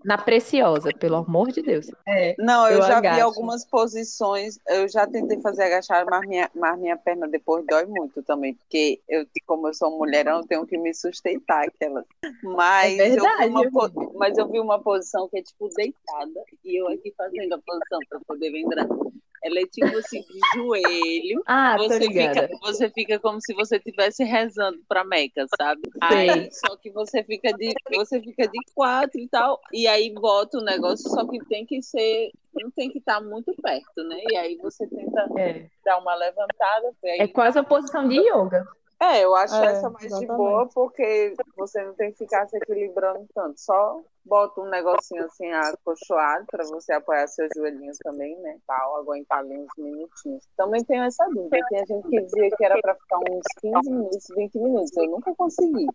[0.04, 1.88] na preciosa, pelo amor de Deus.
[2.08, 3.16] É, não, eu, eu já agacho.
[3.16, 7.86] vi algumas posições, eu já tentei fazer agachar, mas minha, mas minha perna depois dói
[7.86, 12.06] muito também, porque eu, como eu sou mulher, eu tenho que me sustentar aquela.
[12.44, 16.44] Mas, é verdade, eu vi uma, mas eu vi uma posição que é tipo deitada,
[16.64, 18.88] e eu aqui fazendo a posição para poder lembrar.
[19.44, 21.44] Ela é tipo assim, de joelho.
[21.46, 25.82] Ah, você fica, você fica como se você estivesse rezando pra Meca, sabe?
[26.02, 30.58] Aí, só que você fica de você fica de quatro e tal, e aí bota
[30.58, 34.20] o negócio, só que tem que ser não tem que estar muito perto, né?
[34.32, 35.68] E aí você tenta é.
[35.86, 36.92] dar uma levantada.
[37.04, 37.20] Aí...
[37.20, 38.66] É quase a posição de yoga.
[39.00, 40.32] É, eu acho é, essa mais exatamente.
[40.32, 43.60] de boa, porque você não tem que ficar se equilibrando tanto.
[43.60, 48.58] Só bota um negocinho assim acolchoado para você apoiar seus joelhinhos também, né?
[48.66, 50.44] Tal, aguentar ali uns minutinhos.
[50.58, 51.60] Também tenho essa dúvida.
[51.70, 54.98] Tem gente que dizia que era para ficar uns 15 minutos, 20 minutos.
[54.98, 55.86] Eu nunca consegui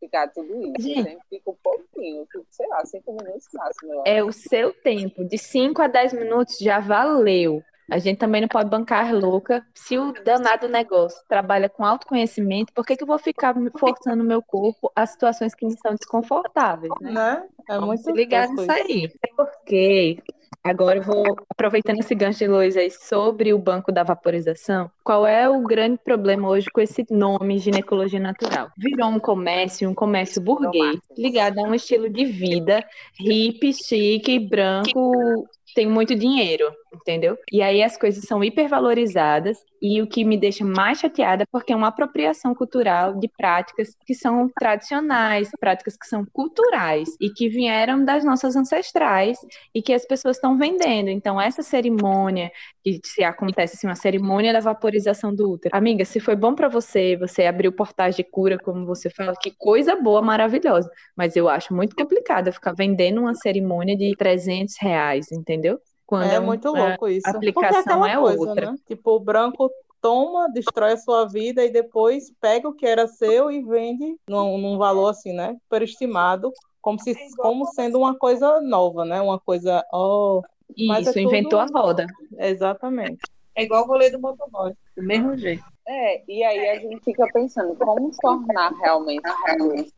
[0.00, 0.72] ficar tudo isso.
[0.80, 4.02] Gente, eu sempre fico um pouquinho, fico, sei lá, 5 minutos máximo.
[4.06, 5.24] É o seu tempo.
[5.24, 7.62] De 5 a 10 minutos já valeu.
[7.90, 9.64] A gente também não pode bancar louca.
[9.74, 14.26] Se o danado negócio trabalha com autoconhecimento, por que, que eu vou ficar forçando o
[14.26, 17.12] meu corpo a situações que me são desconfortáveis, né?
[17.12, 17.42] né?
[17.68, 19.10] É muito se ligar nisso aí.
[19.22, 20.22] É porque
[20.64, 24.90] Agora eu vou aproveitando esse gancho de luz aí sobre o banco da vaporização.
[25.04, 28.70] Qual é o grande problema hoje com esse nome ginecologia natural?
[28.74, 32.82] Virou um comércio, um comércio burguês, ligado a um estilo de vida
[33.20, 37.36] hippie, chique, branco, tem muito dinheiro, entendeu?
[37.52, 41.72] E aí as coisas são hipervalorizadas e o que me deixa mais chateada é porque
[41.72, 47.48] é uma apropriação cultural de práticas que são tradicionais, práticas que são culturais e que
[47.48, 49.38] vieram das nossas ancestrais
[49.74, 51.08] e que as pessoas estão vendendo.
[51.08, 52.50] Então essa cerimônia
[52.82, 55.74] que se acontece assim, uma cerimônia da vaporização do útero.
[55.76, 59.50] Amiga, se foi bom para você, você abriu portais de cura, como você fala, que
[59.50, 60.90] coisa boa, maravilhosa.
[61.16, 65.78] Mas eu acho muito complicado ficar vendendo uma cerimônia de 300 reais, entendeu?
[66.06, 67.26] Quando é muito louco isso.
[67.26, 68.72] A aplicação é, coisa, outra.
[68.72, 68.78] Né?
[68.86, 73.50] Tipo, o branco toma, destrói a sua vida e depois pega o que era seu
[73.50, 75.56] e vende num, num valor assim, né?
[75.62, 79.20] Superestimado, como se como sendo uma coisa nova, né?
[79.22, 80.42] Uma coisa, oh,
[80.76, 81.20] isso, é tudo...
[81.20, 82.06] inventou a roda.
[82.38, 83.22] Exatamente.
[83.56, 85.64] É igual o rolê do motoboy, do mesmo jeito.
[85.86, 89.22] É, e aí a gente fica pensando como tornar realmente.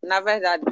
[0.02, 0.62] Na verdade,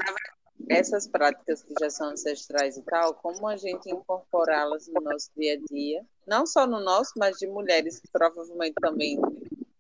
[0.69, 5.55] essas práticas que já são ancestrais e tal, como a gente incorporá-las no nosso dia
[5.55, 9.19] a dia, não só no nosso, mas de mulheres que provavelmente também,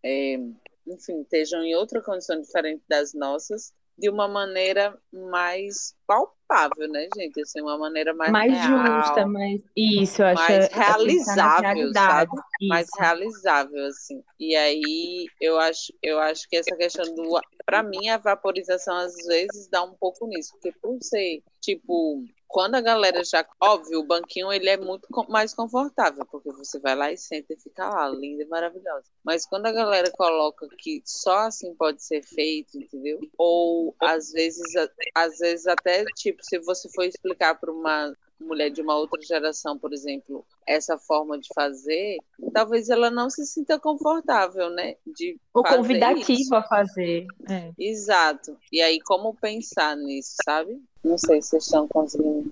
[0.02, 0.34] é,
[0.86, 7.40] enfim, estejam em outra condição diferente das nossas, de uma maneira mais palpável, né, gente?
[7.40, 12.30] Assim, uma maneira mais, mais real, justa, mais isso, eu acho mais realizável, sabe?
[12.34, 12.68] Isso.
[12.68, 14.22] Mais realizável, assim.
[14.38, 19.14] E aí eu acho, eu acho que essa questão do, para mim, a vaporização às
[19.26, 23.44] vezes dá um pouco nisso, porque por ser tipo quando a galera já.
[23.60, 27.58] Óbvio, o banquinho ele é muito mais confortável, porque você vai lá e senta e
[27.58, 29.10] fica lá, linda e maravilhosa.
[29.24, 33.18] Mas quando a galera coloca que só assim pode ser feito, entendeu?
[33.36, 34.72] Ou às vezes,
[35.16, 39.78] às vezes até, tipo, se você for explicar para uma mulher de uma outra geração,
[39.78, 42.18] por exemplo, essa forma de fazer,
[42.52, 44.94] talvez ela não se sinta confortável, né?
[45.06, 47.26] De Ou convidativa a fazer.
[47.48, 47.70] É.
[47.78, 48.56] Exato.
[48.72, 50.80] E aí, como pensar nisso, sabe?
[51.04, 52.50] Não sei se vocês estão conseguindo.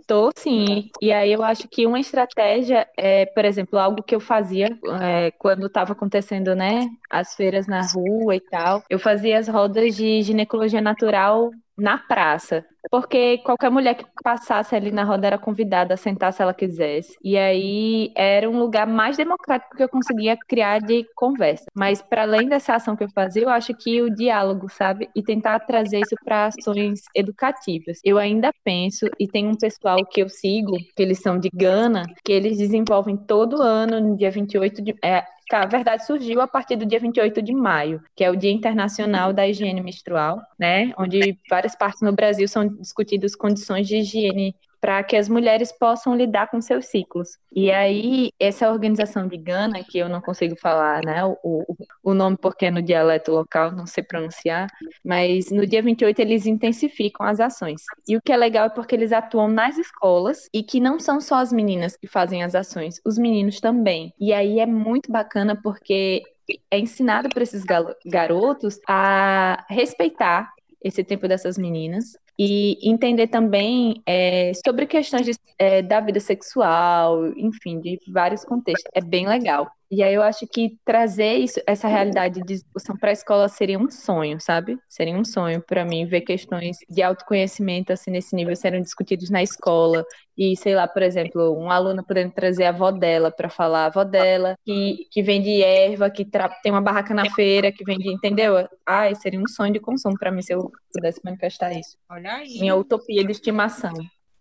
[0.00, 0.90] Estou sim.
[1.02, 5.30] E aí eu acho que uma estratégia é, por exemplo, algo que eu fazia é,
[5.32, 8.82] quando estava acontecendo, né, as feiras na rua e tal.
[8.88, 14.90] Eu fazia as rodas de ginecologia natural na praça, porque qualquer mulher que passasse ali
[14.90, 17.16] na roda era convidada a sentar se ela quisesse.
[17.22, 21.64] E aí era um lugar mais democrático que eu conseguia criar de conversa.
[21.74, 25.22] Mas para além dessa ação que eu fazia, eu acho que o diálogo, sabe, e
[25.22, 28.00] tentar trazer isso para ações educativas.
[28.04, 32.04] Eu ainda penso e tem um pessoal que eu sigo, que eles são de Gana,
[32.24, 36.76] que eles desenvolvem todo ano no dia 28 de é, a verdade surgiu a partir
[36.76, 40.92] do dia 28 de maio, que é o Dia Internacional da Higiene Menstrual, né?
[40.98, 46.14] Onde várias partes no Brasil são discutidas condições de higiene para que as mulheres possam
[46.14, 47.38] lidar com seus ciclos.
[47.50, 51.64] E aí, essa organização de Gana, que eu não consigo falar né, o,
[52.02, 54.68] o nome porque é no dialeto local, não sei pronunciar,
[55.02, 57.80] mas no dia 28 eles intensificam as ações.
[58.06, 61.18] E o que é legal é porque eles atuam nas escolas e que não são
[61.18, 64.12] só as meninas que fazem as ações, os meninos também.
[64.20, 66.22] E aí é muito bacana porque
[66.70, 67.64] é ensinado para esses
[68.04, 70.52] garotos a respeitar
[70.84, 77.28] esse tempo dessas meninas, e entender também é, sobre questões de, é, da vida sexual,
[77.36, 78.90] enfim, de vários contextos.
[78.94, 79.70] É bem legal.
[79.90, 83.78] E aí eu acho que trazer isso, essa realidade de discussão para a escola seria
[83.78, 84.76] um sonho, sabe?
[84.88, 89.40] Seria um sonho para mim ver questões de autoconhecimento assim nesse nível serem discutidos na
[89.40, 90.04] escola
[90.36, 93.86] e sei lá, por exemplo, um aluno podendo trazer a avó dela para falar, a
[93.86, 98.68] avó dela que, que vende erva, que tem uma barraca na feira, que vende, entendeu?
[98.84, 101.96] Ai, seria um sonho de consumo para mim se eu pudesse manifestar isso.
[102.10, 102.23] Olha
[102.60, 103.92] Minha utopia de estimação.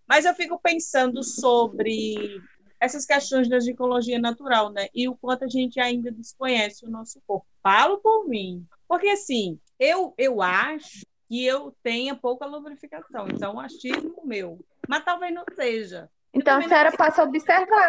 [0.08, 2.42] Mas eu fico pensando sobre
[2.80, 4.88] essas questões da ginecologia natural, né?
[4.94, 7.48] E o quanto a gente ainda desconhece o nosso corpo.
[7.62, 8.66] Falo por mim.
[8.88, 13.28] Porque, assim, eu, eu acho que eu tenha pouca lubrificação.
[13.30, 14.60] Então, é achismo meu.
[14.88, 16.10] Mas talvez não seja.
[16.34, 16.98] Então, a senhora consigo...
[16.98, 17.88] passa a observar.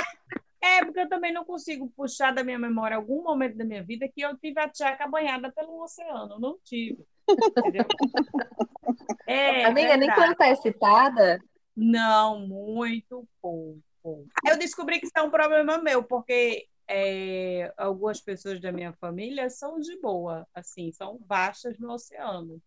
[0.63, 4.09] É, porque eu também não consigo puxar da minha memória algum momento da minha vida
[4.09, 6.39] que eu tive a tchaca banhada pelo oceano.
[6.39, 7.05] Não tive.
[7.29, 7.85] Entendeu?
[9.27, 10.01] É, Amiga, verdade.
[10.01, 11.41] nem quando tá excitada?
[11.75, 14.29] Não, muito pouco.
[14.47, 19.49] Eu descobri que isso é um problema meu, porque é, algumas pessoas da minha família
[19.49, 22.61] são de boa, assim, são baixas no oceano.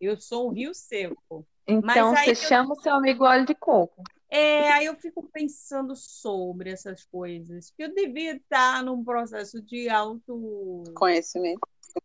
[0.00, 1.46] Eu sou um rio seco.
[1.66, 2.36] Então você eu...
[2.36, 4.02] chama o seu amigo óleo de coco.
[4.28, 9.88] É, aí eu fico pensando sobre essas coisas, que eu devia estar num processo de
[9.88, 11.60] auto conhecimento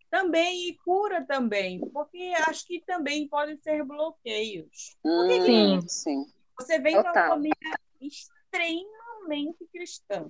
[0.10, 4.98] também e cura também, porque acho que também podem ser bloqueios.
[5.06, 6.26] Hum, sim, sim.
[6.60, 7.14] Você vem Total.
[7.14, 10.28] uma família extremamente cristã.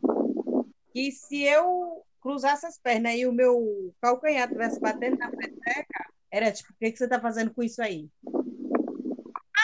[0.94, 6.52] E se eu cruzasse as pernas e o meu calcanhar estivesse batendo na peteca, era
[6.52, 8.10] tipo, o que, que você está fazendo com isso aí?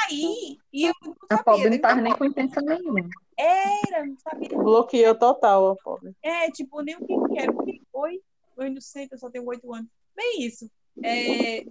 [0.07, 1.39] Aí, e eu não sabia.
[1.39, 3.09] A pobre não estava nem com intenção nenhuma.
[3.37, 4.49] Era, não sabia.
[4.49, 6.15] Bloqueou total a pobre.
[6.21, 7.51] É, tipo, nem o que que era.
[7.93, 8.21] Oi,
[8.57, 9.89] eu inocente, eu só tenho oito anos.
[10.15, 10.69] Bem isso.
[11.03, 11.65] É,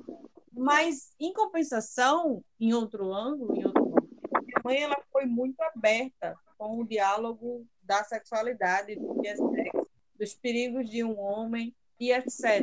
[0.53, 3.85] mas, em compensação, em outro ângulo, em outro
[4.43, 9.87] minha mãe ela foi muito aberta com o diálogo da sexualidade, do que é sexo,
[10.19, 12.63] dos perigos de um homem e etc.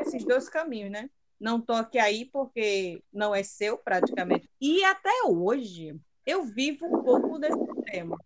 [0.00, 1.10] Esses dois caminhos, né?
[1.38, 4.48] Não toque aí porque não é seu praticamente.
[4.60, 8.16] E até hoje eu vivo um pouco desse tema.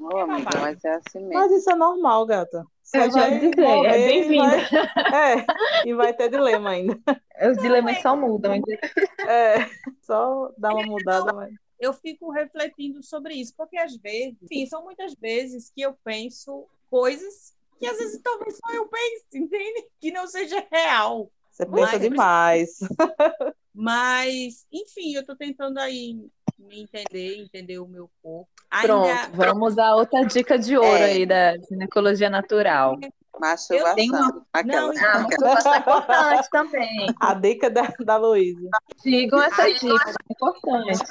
[0.00, 1.34] Oh, amiga, mas é assim mesmo.
[1.34, 2.66] Mas isso é normal, gata.
[2.86, 4.56] Você eu já dizer, é bem-vinda.
[5.12, 6.98] É, e vai ter dilema ainda.
[7.50, 8.62] Os dilemas só mudam.
[9.26, 9.68] É,
[10.02, 14.84] só dá uma mudada, mas eu fico refletindo sobre isso, porque às vezes, enfim, são
[14.84, 19.86] muitas vezes que eu penso coisas que às vezes talvez só eu pense, entende?
[20.00, 21.30] Que não seja real.
[21.50, 22.78] Você pensa mas, demais.
[23.74, 26.16] Mas, enfim, eu estou tentando aí
[26.58, 28.48] me entender, entender o meu corpo.
[28.82, 31.04] Pronto, vamos a outra dica de ouro é.
[31.04, 32.98] aí da ginecologia natural.
[33.38, 33.94] Masturbação.
[33.94, 34.46] Tenho uma...
[34.52, 34.92] Aquela.
[34.92, 37.06] Não, ah, masturbação é importante também.
[37.20, 38.68] A dica da, da Luísa.
[38.98, 41.04] Sigam essa dica, é importante.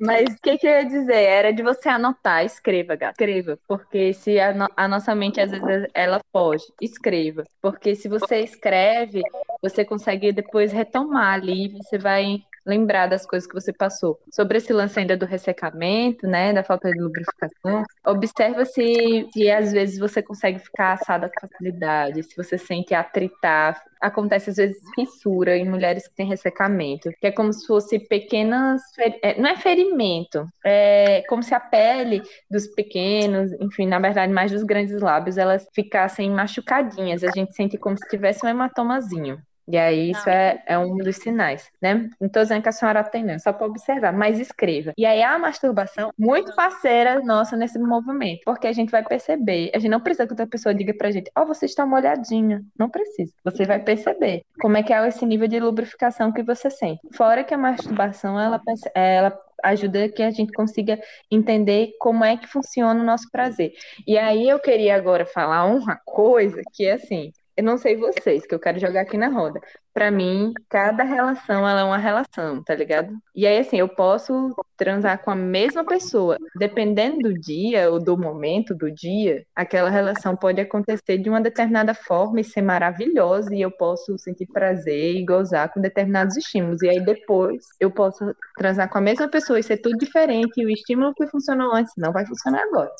[0.00, 1.22] Mas o que, que eu ia dizer?
[1.22, 3.12] Era de você anotar, escreva, gato.
[3.12, 3.58] Escreva.
[3.66, 7.44] Porque se a, no, a, nossa mente, às vezes, ela foge, escreva.
[7.62, 9.22] Porque se você escreve,
[9.62, 14.18] você consegue depois retomar ali, você vai lembrar das coisas que você passou.
[14.30, 19.72] Sobre esse lance ainda do ressecamento, né, da falta de lubrificação, observa se, se às
[19.72, 23.82] vezes você consegue ficar assada com facilidade, se você sente atritar.
[24.00, 28.80] Acontece às vezes fissura em mulheres que têm ressecamento, que é como se fosse pequenas,
[28.98, 34.52] é, não é ferimento, é como se a pele dos pequenos, enfim, na verdade mais
[34.52, 37.24] dos grandes lábios, elas ficassem machucadinhas.
[37.24, 39.42] A gente sente como se tivesse um hematomazinho.
[39.68, 42.08] E aí isso é, é um dos sinais, né?
[42.18, 44.92] Não estou dizendo que a senhora tem, não, só para observar, mas escreva.
[44.96, 49.78] E aí a masturbação, muito parceira nossa nesse movimento, porque a gente vai perceber, a
[49.78, 52.62] gente não precisa que outra pessoa diga pra gente, ó, oh, você está molhadinha.
[52.78, 53.32] Não precisa.
[53.44, 57.00] Você vai perceber como é que é esse nível de lubrificação que você sente.
[57.12, 58.60] Fora que a masturbação, ela,
[58.94, 60.98] ela ajuda que a gente consiga
[61.30, 63.72] entender como é que funciona o nosso prazer.
[64.06, 68.46] E aí eu queria agora falar uma coisa que é assim, eu não sei vocês,
[68.46, 69.60] que eu quero jogar aqui na roda.
[69.98, 73.12] Para mim, cada relação ela é uma relação, tá ligado?
[73.34, 76.38] E aí, assim, eu posso transar com a mesma pessoa.
[76.54, 81.94] Dependendo do dia ou do momento do dia, aquela relação pode acontecer de uma determinada
[81.94, 86.80] forma e ser maravilhosa, e eu posso sentir prazer e gozar com determinados estímulos.
[86.80, 90.64] E aí depois eu posso transar com a mesma pessoa e ser tudo diferente, e
[90.64, 92.92] o estímulo que funcionou antes não vai funcionar agora.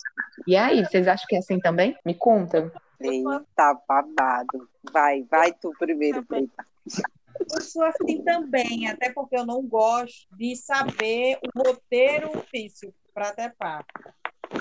[0.49, 1.97] E aí, vocês acham que é assim também?
[2.05, 2.73] Me conta.
[3.01, 4.69] Eita, babado.
[4.93, 6.67] Vai, vai tu primeiro, Preta.
[7.51, 13.33] Eu sou assim também, até porque eu não gosto de saber o roteiro físico para
[13.33, 13.85] tepar.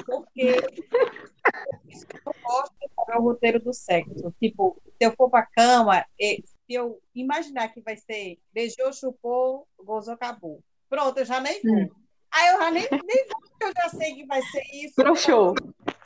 [0.06, 4.34] Porque eu não gosto de saber o roteiro do sexo.
[4.40, 10.14] Tipo, se eu for para cama, se eu imaginar que vai ser beijou, chupou, gozou,
[10.14, 10.64] acabou.
[10.90, 12.07] Pronto, eu já nem vou.
[12.38, 13.26] Aí eu já nem, nem
[13.62, 14.94] eu já sei que vai ser isso.
[14.94, 15.56] Pro show.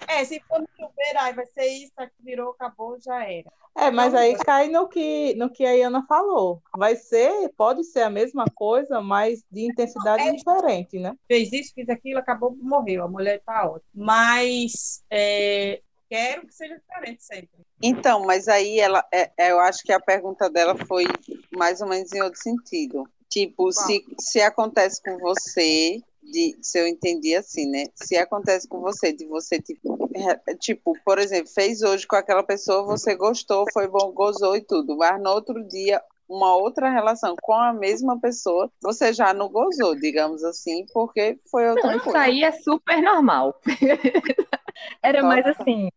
[0.07, 3.51] É, se for no chover, aí vai ser isso, aqui virou, acabou, já era.
[3.75, 6.61] É, mas aí cai no que, no que a Iana falou.
[6.77, 11.13] Vai ser, pode ser a mesma coisa, mas de intensidade é, diferente, né?
[11.27, 13.03] Fez isso, fez aquilo, acabou, morreu.
[13.03, 13.83] A mulher tá ótima.
[13.93, 17.49] Mas é, quero que seja diferente sempre.
[17.81, 21.05] Então, mas aí ela, é, é, eu acho que a pergunta dela foi
[21.51, 23.03] mais ou menos em outro sentido.
[23.29, 27.85] Tipo, se, se acontece com você de, se eu entendi assim, né?
[27.95, 30.09] Se acontece com você, de você, tipo,
[30.59, 34.97] tipo, por exemplo, fez hoje com aquela pessoa, você gostou, foi bom, gozou e tudo,
[34.97, 36.01] mas no outro dia
[36.31, 41.67] uma outra relação com a mesma pessoa, você já não gozou, digamos assim, porque foi
[41.69, 42.09] outra não, coisa.
[42.09, 43.59] Isso aí é super normal.
[45.01, 45.89] Era mais assim,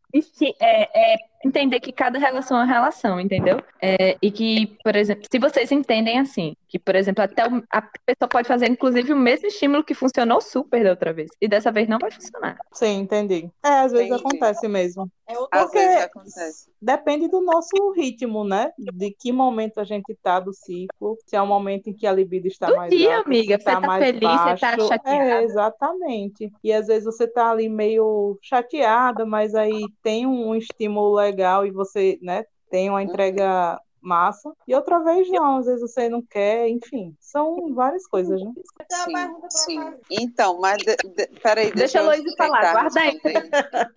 [0.60, 3.60] é, é, entender que cada relação é uma relação, entendeu?
[3.80, 7.82] É, e que, por exemplo, se vocês entendem assim, que, por exemplo, até o, a
[7.82, 11.30] pessoa pode fazer, inclusive, o mesmo estímulo que funcionou super da outra vez.
[11.40, 12.58] E dessa vez não vai funcionar.
[12.72, 13.50] Sim, entendi.
[13.64, 14.20] É, às vezes entendi.
[14.26, 15.10] acontece mesmo.
[15.26, 16.70] É às vezes acontece.
[16.80, 18.72] Depende do nosso ritmo, né?
[18.76, 21.16] De que momento a gente tá do ciclo.
[21.26, 23.58] Se é um momento em que a libido está do mais dia, alta, amiga.
[23.58, 24.66] Você tá, tá feliz, baixo.
[24.66, 25.30] você tá chateada.
[25.30, 26.52] É, exatamente.
[26.62, 31.70] E às vezes você tá ali meio chateada, mas aí tem um estímulo legal e
[31.70, 34.52] você, né, tem uma entrega massa.
[34.68, 38.52] E outra vez não, às vezes você não quer, enfim, são várias coisas, né?
[38.92, 39.94] Sim, sim.
[40.10, 43.20] Então, mas de, de, peraí, deixa, deixa a Luísa falar, guarda aí.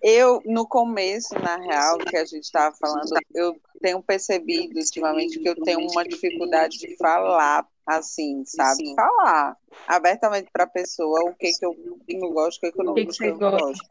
[0.02, 3.04] Eu, no começo, na real, que a gente estava falando,
[3.34, 8.86] eu tenho percebido ultimamente que eu tenho uma dificuldade de falar assim, sabe?
[8.86, 8.94] Sim.
[8.94, 9.56] Falar
[9.86, 11.74] abertamente para a pessoa o que que eu
[12.10, 13.88] não gosto, o que que eu não, que gosto, que eu não gosto.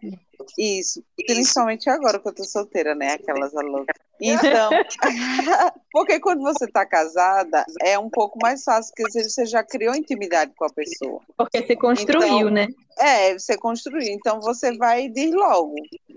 [0.57, 3.13] Isso, principalmente agora que eu tô solteira, né?
[3.13, 3.95] Aquelas loucas.
[4.19, 4.71] Então,
[5.93, 10.53] porque quando você tá casada, é um pouco mais fácil, porque você já criou intimidade
[10.55, 11.21] com a pessoa.
[11.37, 12.67] Porque você construiu, então, né?
[12.97, 14.11] É, você construiu.
[14.11, 15.75] Então você vai e diz logo.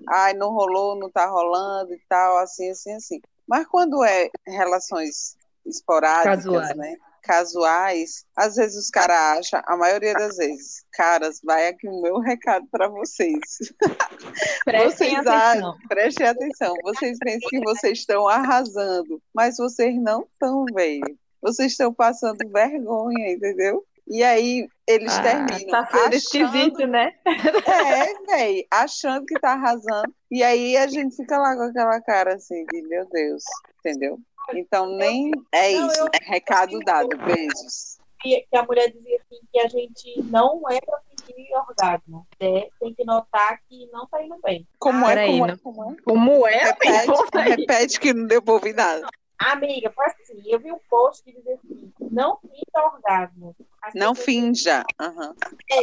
[0.09, 3.21] Ai, não rolou, não tá rolando e tal, assim, assim, assim.
[3.51, 5.37] Mas quando é relações
[5.67, 6.77] esporádicas, Casuais.
[6.77, 6.95] né?
[7.23, 12.19] casuais, às vezes os caras acham, a maioria das vezes, caras, vai aqui o meu
[12.19, 13.41] recado para vocês.
[14.65, 15.77] Prestem vocês atenção.
[15.89, 16.75] prestem atenção.
[16.83, 21.19] Vocês pensam que vocês estão arrasando, mas vocês não estão, velho.
[21.43, 23.85] Vocês estão passando vergonha, entendeu?
[24.11, 25.71] E aí eles ah, terminam.
[25.71, 26.15] Tá sendo achando...
[26.15, 27.15] esquisito, né?
[27.25, 30.13] É, velho, achando que tá arrasando.
[30.29, 33.45] E aí a gente fica lá com aquela cara assim de meu Deus,
[33.79, 34.19] entendeu?
[34.53, 36.01] Então, nem é não, isso.
[36.01, 36.09] Eu...
[36.25, 37.17] Recado dado.
[37.19, 38.01] Beijos.
[38.21, 42.27] Que a mulher dizia assim que a gente não é para sentir orgasmo.
[42.41, 42.67] Né?
[42.81, 44.67] Tem que notar que não tá indo bem.
[44.79, 45.27] Como ah, é?
[45.27, 45.57] Como, é?
[45.57, 45.97] Como é?
[46.03, 46.65] Como é?
[46.65, 47.13] Repete,
[47.49, 49.09] repete que não deu pra ouvir nada.
[49.41, 53.57] Amiga, foi assim, eu vi um post que dizia assim, não finja orgasmo.
[53.81, 54.85] As não finja.
[55.01, 55.35] Uhum.
[55.73, 55.81] É,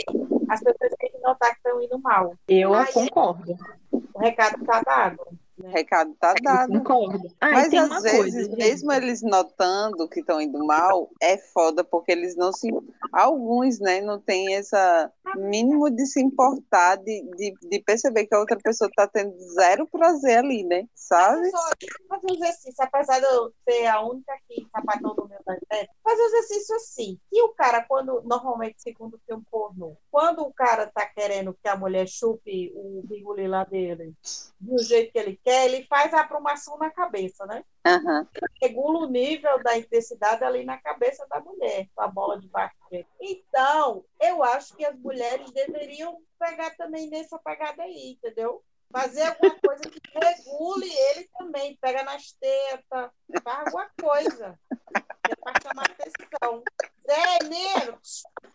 [0.54, 2.36] as pessoas têm que notar que estão indo mal.
[2.48, 3.58] Eu Aí, concordo.
[3.92, 5.28] O recado tá dado.
[5.58, 5.72] Né?
[5.72, 6.72] Recado tá dado.
[6.84, 7.34] Concordo.
[7.42, 12.12] Ah, Mas às vezes, coisa, mesmo eles notando que estão indo mal, é foda, porque
[12.12, 12.70] eles não se.
[13.12, 18.40] Alguns, né, não tem essa mínimo de se importar, de, de, de perceber que a
[18.40, 20.88] outra pessoa tá tendo zero prazer ali, né?
[20.96, 21.50] Sabe?
[22.08, 26.22] Fazer um exercício, apesar de eu ser a única que sapatou do meu internet, fazer
[26.22, 27.20] um exercício assim.
[27.32, 31.78] E o cara, quando, normalmente, segundo filme pornô, quando o cara tá querendo que a
[31.78, 34.14] mulher chupe o biguli lá dele
[34.60, 37.64] do jeito que ele quer, ele faz a aprumação na cabeça, né?
[37.88, 38.28] Aham.
[38.62, 43.08] regula o nível da intensidade ali na cabeça da mulher, com a bola de basquete.
[43.22, 48.62] Então, eu acho que as mulheres deveriam pegar também nessa pegada aí, entendeu?
[48.92, 53.12] Fazer alguma coisa que regule ele também, pega nas tetas,
[53.44, 54.60] faz alguma coisa.
[55.30, 56.64] É para chamar atenção.
[57.06, 58.00] Zé, Nero,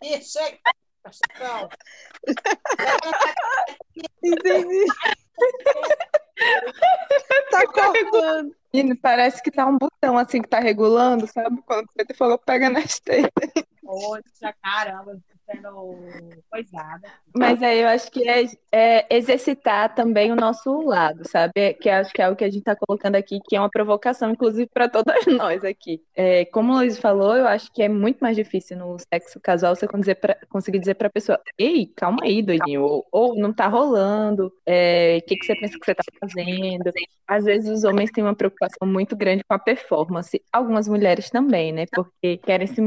[0.01, 0.59] e chega.
[1.03, 1.69] Atenção.
[4.23, 4.85] Entendi.
[7.51, 8.55] tá cortando.
[8.73, 11.61] Menino, parece que tá um botão assim que tá regulando, sabe?
[11.65, 13.49] Quando você falou pega nas tetas.
[13.81, 15.19] Poxa, caramba,
[15.53, 17.07] sendo coisada.
[17.35, 21.73] Mas aí eu acho que é, é exercitar também o nosso lado, sabe?
[21.75, 24.31] Que acho que é o que a gente está colocando aqui, que é uma provocação,
[24.31, 26.01] inclusive, para todas nós aqui.
[26.15, 29.75] É, como o Luiz falou, eu acho que é muito mais difícil no sexo casual
[29.75, 33.67] você pra, conseguir dizer para a pessoa: ei, calma aí, doidinho, ou, ou não tá
[33.67, 36.91] rolando, é, o que, que você pensa que você tá fazendo?
[37.27, 41.71] Às vezes os homens têm uma preocupação muito grande com a performance, algumas mulheres também,
[41.71, 41.85] né?
[41.91, 42.81] Porque querem se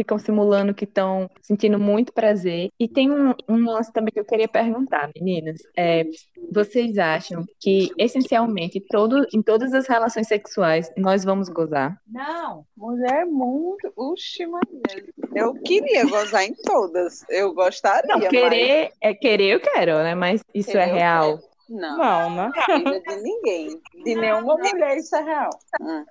[0.00, 2.70] ficam simulando que estão sentindo muito prazer.
[2.80, 5.60] E tem um, um lance também que eu queria perguntar, meninas.
[5.76, 6.04] É,
[6.50, 12.00] vocês acham que, essencialmente, todo, em todas as relações sexuais, nós vamos gozar?
[12.10, 13.92] Não, Mulher muito.
[13.94, 15.04] Uxi, Maria.
[15.34, 17.22] Eu queria gozar em todas.
[17.28, 18.08] Eu gostaria.
[18.08, 20.14] Não, mas querer, é querer eu quero, né?
[20.14, 21.38] Mas isso é Querer eu real.
[21.68, 21.98] Não.
[21.98, 22.52] Não, né?
[22.78, 23.80] Vida de ninguém.
[24.02, 25.50] De nenhuma mulher isso é real.
[25.78, 26.06] Não.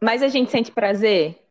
[0.00, 1.43] Mas a gente sente prazer?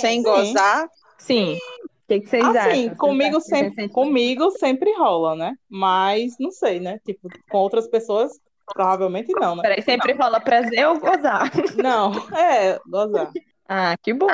[0.00, 0.22] Sem sim.
[0.22, 0.88] gozar,
[1.22, 1.54] Sim.
[1.54, 2.70] O que, que vocês acham?
[2.72, 5.54] Assim, comigo que sempre, comigo sempre rola, né?
[5.68, 6.98] Mas não sei, né?
[7.06, 8.32] Tipo, com outras pessoas,
[8.66, 9.62] provavelmente não, né?
[9.62, 11.50] Peraí, sempre rola prazer ou gozar?
[11.82, 13.30] Não, é, gozar.
[13.68, 14.26] Ah, que bom.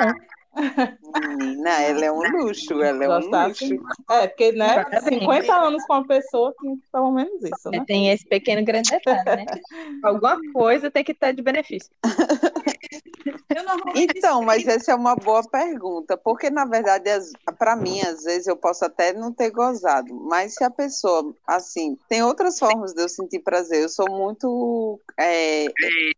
[1.39, 2.83] menina, ela é um luxo.
[2.83, 3.67] Ela é um Gostar, luxo.
[3.67, 3.79] sim.
[4.11, 5.21] É, porque, né, Parabéns.
[5.21, 7.85] 50 anos com uma pessoa tem pelo menos isso, né?
[7.87, 9.47] Tem esse pequeno grande detalhe, né?
[10.03, 11.91] Alguma coisa tem que estar de benefício.
[13.95, 17.11] Então, mas essa é uma boa pergunta, porque na verdade,
[17.59, 21.97] para mim, às vezes eu posso até não ter gozado, mas se a pessoa, assim,
[22.09, 23.83] tem outras formas de eu sentir prazer.
[23.83, 25.67] Eu sou muito, é,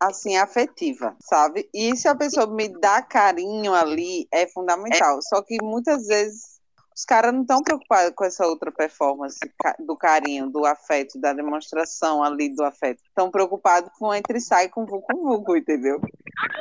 [0.01, 1.69] assim, afetiva, sabe?
[1.73, 5.21] E se a pessoa me dá carinho ali, é fundamental.
[5.23, 6.60] Só que muitas vezes
[7.01, 9.39] os caras não estão preocupados com essa outra performance
[9.79, 13.01] do carinho, do afeto, da demonstração ali do afeto.
[13.09, 15.99] Estão preocupados com entre sai com vucu vucu, entendeu?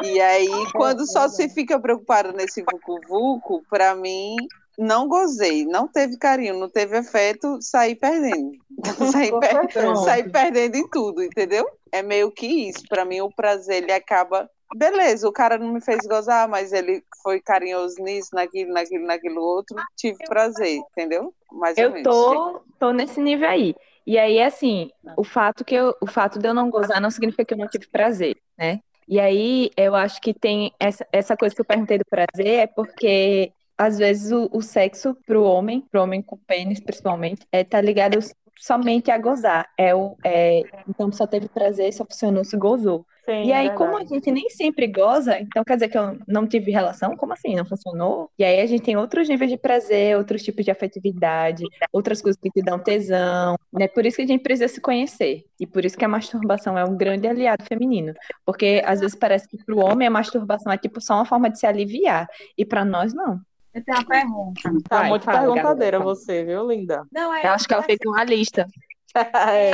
[0.02, 4.38] E aí, quando só se fica preocupado nesse vucu vucu, pra mim,
[4.78, 8.52] não gozei, não teve carinho, não teve afeto, saí perdendo.
[9.12, 11.68] saí, per- saí perdendo em tudo, entendeu?
[11.92, 12.84] É meio que isso.
[12.88, 14.50] Pra mim, o prazer, ele acaba.
[14.76, 19.42] Beleza, o cara não me fez gozar, mas ele foi carinhoso nisso, naquilo, naquilo, naquilo
[19.42, 19.76] outro.
[19.96, 21.34] Tive prazer, entendeu?
[21.52, 22.04] Mais ou Eu menos.
[22.04, 23.76] tô, tô nesse nível aí.
[24.06, 27.46] E aí, assim, o fato que eu, o fato de eu não gozar não significa
[27.46, 28.82] que eu não tive prazer, né?
[29.08, 32.68] E aí, eu acho que tem essa, essa coisa que eu perguntei do prazer é
[32.68, 37.80] porque às vezes o, o sexo pro homem, pro homem com pênis principalmente, é tá
[37.82, 38.20] ligado
[38.60, 39.68] somente a gozar.
[39.78, 43.06] É o, é, então só teve prazer, só funcionou se gozou.
[43.30, 43.78] Sim, E aí, verdade.
[43.78, 47.16] como a gente nem sempre goza, então quer dizer que eu não tive relação?
[47.16, 47.56] Como assim?
[47.56, 48.32] Não funcionou?
[48.40, 51.64] E aí a gente tem outros níveis de prazer, outros tipos de afetividade,
[51.94, 53.88] outras coisas que te dão tesão, né?
[53.88, 55.44] Por isso que a gente precisa se conhecer.
[55.60, 58.14] E por isso que a masturbação é um grande aliado feminino.
[58.44, 61.60] Porque às vezes parece que pro homem a masturbação é tipo só uma forma de
[61.60, 62.28] se aliviar.
[62.58, 63.40] E pra nós, não.
[63.76, 64.62] eu tenho uma pergunta.
[64.90, 66.16] Tá Vai, muito fala, perguntadeira garota.
[66.16, 67.04] você, viu, linda?
[67.12, 68.66] Não, é Eu acho que ela fez uma lista.
[69.16, 69.74] É,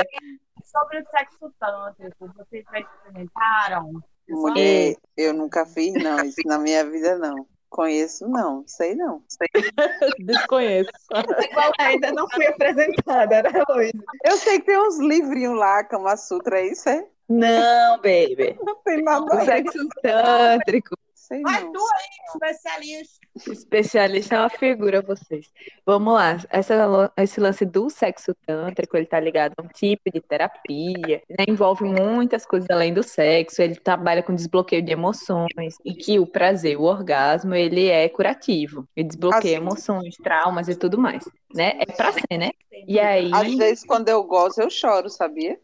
[0.76, 2.30] sobre o sexo tântrico.
[2.36, 4.02] Vocês já experimentaram?
[4.28, 6.24] Mulher, eu nunca fiz, não.
[6.24, 7.46] Isso na minha vida, não.
[7.68, 8.64] Conheço, não.
[8.66, 9.22] Sei, não.
[9.28, 9.48] Sei.
[10.24, 10.90] desconheço.
[11.50, 13.92] Igual ainda não fui apresentada, né, Luiz?
[14.24, 17.06] Eu sei que tem uns livrinhos lá, Kama Sutra, é isso é?
[17.28, 18.56] Não, baby.
[18.64, 20.96] Não tem nada O sexo tântrico.
[21.26, 21.72] Sei Mas não.
[21.72, 23.26] tu aí, especialista.
[23.50, 25.50] Especialista é uma figura, vocês.
[25.84, 26.38] Vamos lá.
[26.48, 31.44] Essa, esse lance do sexo tântrico, ele tá ligado a um tipo de terapia, né?
[31.48, 33.60] Envolve muitas coisas além do sexo.
[33.60, 38.86] Ele trabalha com desbloqueio de emoções, e que o prazer, o orgasmo, ele é curativo.
[38.94, 39.66] Ele desbloqueia Assim.
[39.66, 41.72] emoções, traumas e tudo mais, né?
[41.80, 42.52] É pra ser, né?
[42.86, 45.58] E aí, Às vezes, quando eu gosto, eu choro, sabia?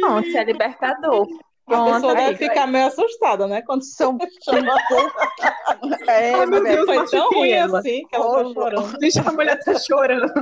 [0.00, 1.28] pronto, é libertador.
[1.66, 2.38] A pessoa vai amiga.
[2.38, 3.62] ficar meio assustada, né?
[3.62, 4.18] Quando São...
[6.06, 7.78] É, Ai, meu Deus, foi tão ruim ela.
[7.78, 8.96] assim que ela tá chorando.
[9.00, 10.32] Deixa a mulher tá chorando.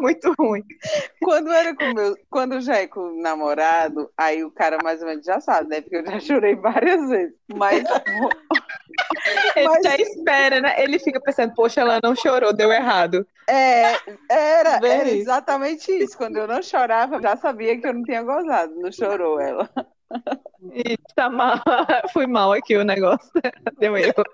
[0.00, 0.62] Muito ruim.
[1.22, 5.08] quando era com meu, quando já é com o namorado, aí o cara mais ou
[5.08, 5.80] menos já sabe, né?
[5.80, 7.34] Porque eu já chorei várias vezes.
[7.54, 7.82] Mas
[9.56, 10.74] Ele Mas- já espera, né?
[10.82, 13.26] Ele fica pensando, poxa, ela não chorou, deu errado.
[13.48, 13.94] é,
[14.30, 16.16] era, era exatamente isso.
[16.16, 18.74] Quando eu não chorava, eu já sabia que eu não tinha gozado.
[18.76, 19.68] Não chorou ela.
[21.14, 21.60] Tá mal.
[22.12, 23.30] Fui mal aqui o negócio.
[23.78, 24.24] Deu erro.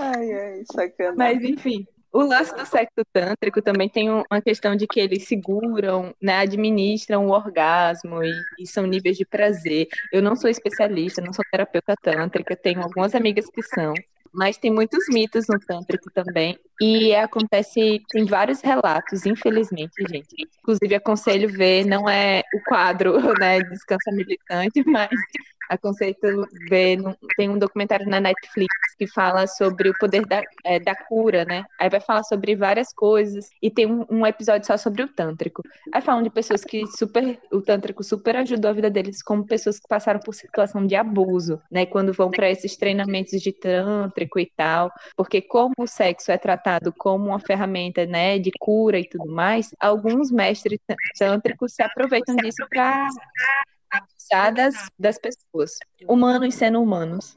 [0.00, 1.16] Ai, ai, sacanagem.
[1.16, 6.14] Mas, enfim, o lance do sexo tântrico também tem uma questão de que eles seguram,
[6.20, 9.88] né, administram o orgasmo e, e, são níveis de prazer.
[10.12, 13.94] Eu não sou especialista, não sou terapeuta tântrica, tenho algumas amigas que são,
[14.32, 16.58] mas tem muitos mitos no tântrico também.
[16.80, 20.34] E acontece, tem vários relatos, infelizmente, gente.
[20.60, 25.10] Inclusive, aconselho ver, não é o quadro, né, Descansa Militante, mas
[25.72, 26.98] aconselho ver,
[27.36, 31.64] tem um documentário na Netflix que fala sobre o poder da, é, da cura, né?
[31.80, 35.62] Aí vai falar sobre várias coisas e tem um, um, episódio só sobre o tântrico.
[35.92, 39.78] Aí falam de pessoas que super, o tântrico super ajudou a vida deles, como pessoas
[39.78, 41.86] que passaram por situação de abuso, né?
[41.86, 46.92] Quando vão para esses treinamentos de tântrico e tal, porque como o sexo é tratado
[46.92, 50.78] como uma ferramenta, né, de cura e tudo mais, alguns mestres
[51.18, 53.08] tântricos se aproveitam disso para
[53.92, 55.78] abusar das, das pessoas,
[56.08, 57.36] humanos sendo humanos.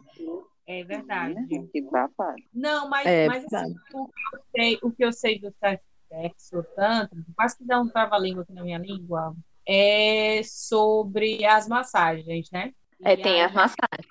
[0.67, 1.35] É verdade.
[1.71, 2.41] Que babado.
[2.53, 6.65] Não, mas, é, mas assim, o, que eu sei, o que eu sei do sexo
[6.75, 9.35] tanto, quase que dá um trava-língua aqui na minha língua,
[9.67, 12.73] é sobre as massagens, né?
[13.03, 14.07] É, e tem as massagens.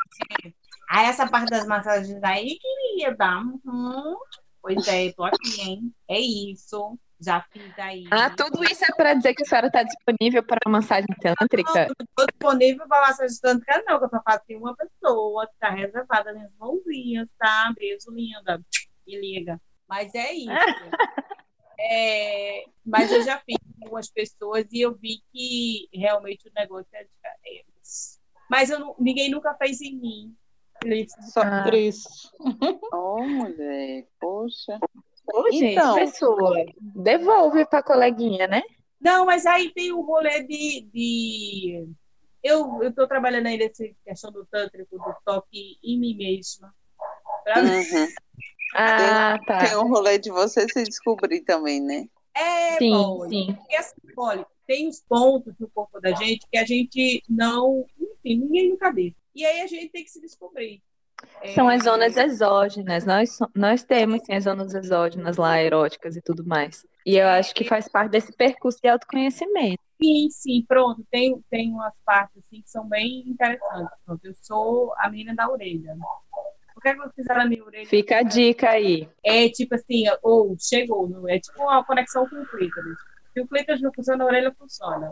[0.89, 3.43] Aí essa parte das massagens aí queria dar.
[3.65, 4.17] Uhum.
[4.63, 5.95] Pois é, tô aqui, hein?
[6.09, 6.99] É isso.
[7.25, 8.05] Já fiz aí.
[8.11, 11.87] Ah, tudo isso é para dizer que a senhora está disponível para uma massagem tântrica?
[11.87, 15.55] Não, estou disponível para massagem tântrica, não, que eu só faço em uma pessoa, que
[15.55, 17.73] está reservada nas mãozinhas, tá?
[17.77, 18.61] Beijo, linda.
[19.07, 19.61] E liga.
[19.89, 20.51] Mas é isso.
[21.81, 26.89] é, mas eu já fiz com algumas pessoas e eu vi que realmente o negócio
[26.93, 27.65] é diferente.
[28.51, 30.37] Mas eu não, ninguém nunca fez em mim.
[31.33, 31.63] Só ah.
[31.65, 32.29] triste.
[32.93, 34.79] Oh, mulher, poxa.
[35.33, 38.63] Ô, gente, então, pessoa, devolve para a coleguinha, né?
[39.01, 40.89] Não, mas aí tem o rolê de.
[40.93, 41.89] de...
[42.43, 46.75] Eu estou trabalhando aí nessa questão do tântrico, do toque em mim mesma.
[47.43, 47.61] Pra...
[47.61, 48.09] Uhum.
[48.75, 49.67] ah, tem, tá.
[49.67, 52.07] Tem um rolê de você se descobrir também, né?
[52.35, 53.55] É, sim, bom, sim.
[53.55, 57.87] Porque assim, olha, tem os pontos no corpo da gente que a gente não.
[57.99, 59.15] Enfim, ninguém nunca vê.
[59.35, 60.83] E aí a gente tem que se descobrir.
[61.55, 63.05] São as zonas exógenas.
[63.05, 66.87] Nós, nós temos sim, as zonas exógenas lá, eróticas e tudo mais.
[67.05, 69.83] E eu acho que faz parte desse percurso de autoconhecimento.
[70.03, 71.05] Sim, sim, pronto.
[71.11, 73.97] Tem, tem umas partes assim, que são bem interessantes.
[74.05, 75.97] Pronto, eu sou a menina da orelha.
[76.77, 77.87] O que é que eu fiz na minha orelha?
[77.87, 79.09] Fica a dica aí.
[79.25, 82.99] É tipo assim, ou chegou, não é tipo uma conexão com o clítoris.
[83.33, 85.11] Se o clítoris não funciona, a orelha funciona.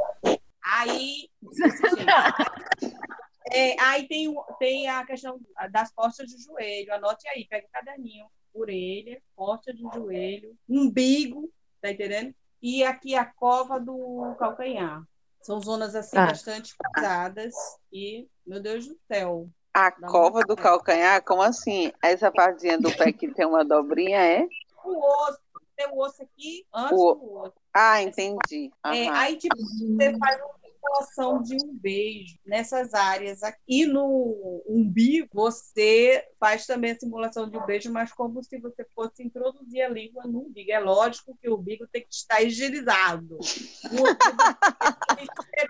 [0.65, 1.29] Aí,
[3.53, 5.41] É, aí tem, tem a questão
[5.71, 6.95] das costas de joelho.
[6.95, 8.27] Anote aí, pega o caderninho.
[8.55, 11.51] Orelha, costa de joelho, umbigo,
[11.81, 12.35] tá entendendo?
[12.61, 15.03] E aqui a cova do calcanhar.
[15.41, 16.27] São zonas assim ah.
[16.27, 17.55] bastante pesadas
[17.93, 19.49] e, meu Deus do céu.
[19.75, 21.25] A cova do calcanhar?
[21.25, 21.91] Como assim?
[22.03, 24.47] Essa partezinha do pé que tem uma dobrinha é?
[24.85, 25.41] O osso.
[25.75, 27.15] Tem o osso aqui antes o...
[27.15, 27.55] do osso.
[27.75, 28.71] Ah, entendi.
[28.85, 33.61] É, aí, tipo, você faz um simulação de um beijo nessas áreas aqui.
[33.69, 38.85] E no umbigo, você faz também a simulação de um beijo, mas como se você
[38.95, 40.73] fosse introduzir a língua no umbigo.
[40.73, 43.39] É lógico que o umbigo tem que estar higienizado.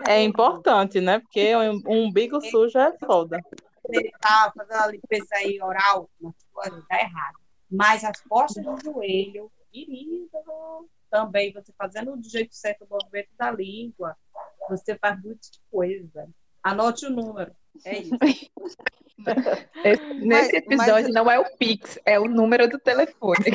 [0.07, 1.19] É importante, né?
[1.19, 3.39] Porque um umbigo sujo é foda.
[4.21, 6.09] Tá fazendo a limpeza aí oral,
[6.87, 7.37] tá errado.
[7.69, 10.29] Mas as costas do joelho, querido,
[11.13, 14.17] também você fazendo do jeito certo o movimento da língua,
[14.67, 16.27] você faz muita coisa.
[16.63, 17.55] Anote o número.
[17.85, 18.17] É isso.
[20.25, 21.13] Nesse episódio mas...
[21.13, 23.45] não é o Pix, é o número do telefone.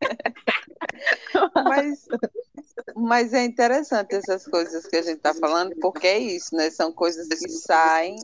[1.68, 2.06] mas,
[2.94, 6.70] mas é interessante essas coisas que a gente está falando, porque é isso, né?
[6.70, 8.16] São coisas que saem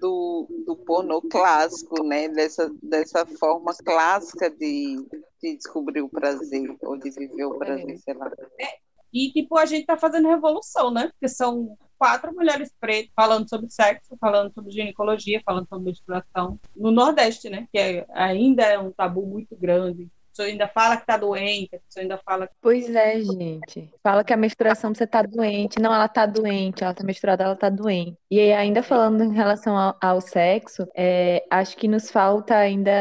[0.00, 2.28] do, do pornô clássico, né?
[2.28, 4.96] Dessa, dessa forma clássica de,
[5.42, 8.30] de descobrir o prazer, ou de viver o prazer, sei lá.
[8.60, 8.78] É,
[9.12, 11.08] e, tipo, a gente tá fazendo revolução, né?
[11.08, 16.90] Porque são quatro mulheres pretas falando sobre sexo, falando sobre ginecologia, falando sobre menstruação no
[16.90, 17.68] Nordeste, né?
[17.72, 21.78] Que é, ainda é um tabu muito grande pessoa ainda fala que tá doente, a
[21.78, 22.48] pessoa ainda fala.
[22.60, 23.90] Pois é, gente.
[24.02, 25.80] Fala que a menstruação você tá doente.
[25.80, 28.16] Não, ela tá doente, ela tá menstruada, ela tá doente.
[28.30, 32.92] E ainda falando em relação ao, ao sexo, é, acho que nos falta ainda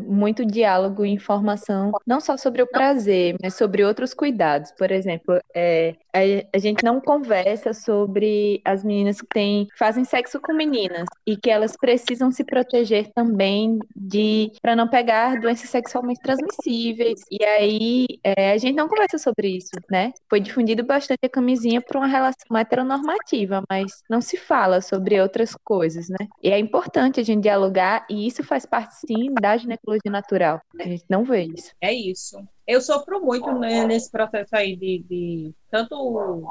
[0.00, 4.72] muito diálogo e informação, não só sobre o prazer, mas sobre outros cuidados.
[4.72, 6.20] Por exemplo, é, a,
[6.54, 11.50] a gente não conversa sobre as meninas que têm, fazem sexo com meninas e que
[11.50, 17.20] elas precisam se proteger também de para não pegar doenças sexualmente transmissíveis transmissíveis.
[17.30, 20.12] E aí é, a gente não conversa sobre isso, né?
[20.28, 25.54] Foi difundido bastante a camisinha para uma relação heteronormativa, mas não se fala sobre outras
[25.64, 26.28] coisas, né?
[26.42, 30.60] E é importante a gente dialogar, e isso faz parte, sim, da ginecologia natural.
[30.78, 31.72] A gente não vê isso.
[31.80, 32.38] É isso.
[32.66, 36.44] Eu sofro muito né, nesse processo aí de, de tanto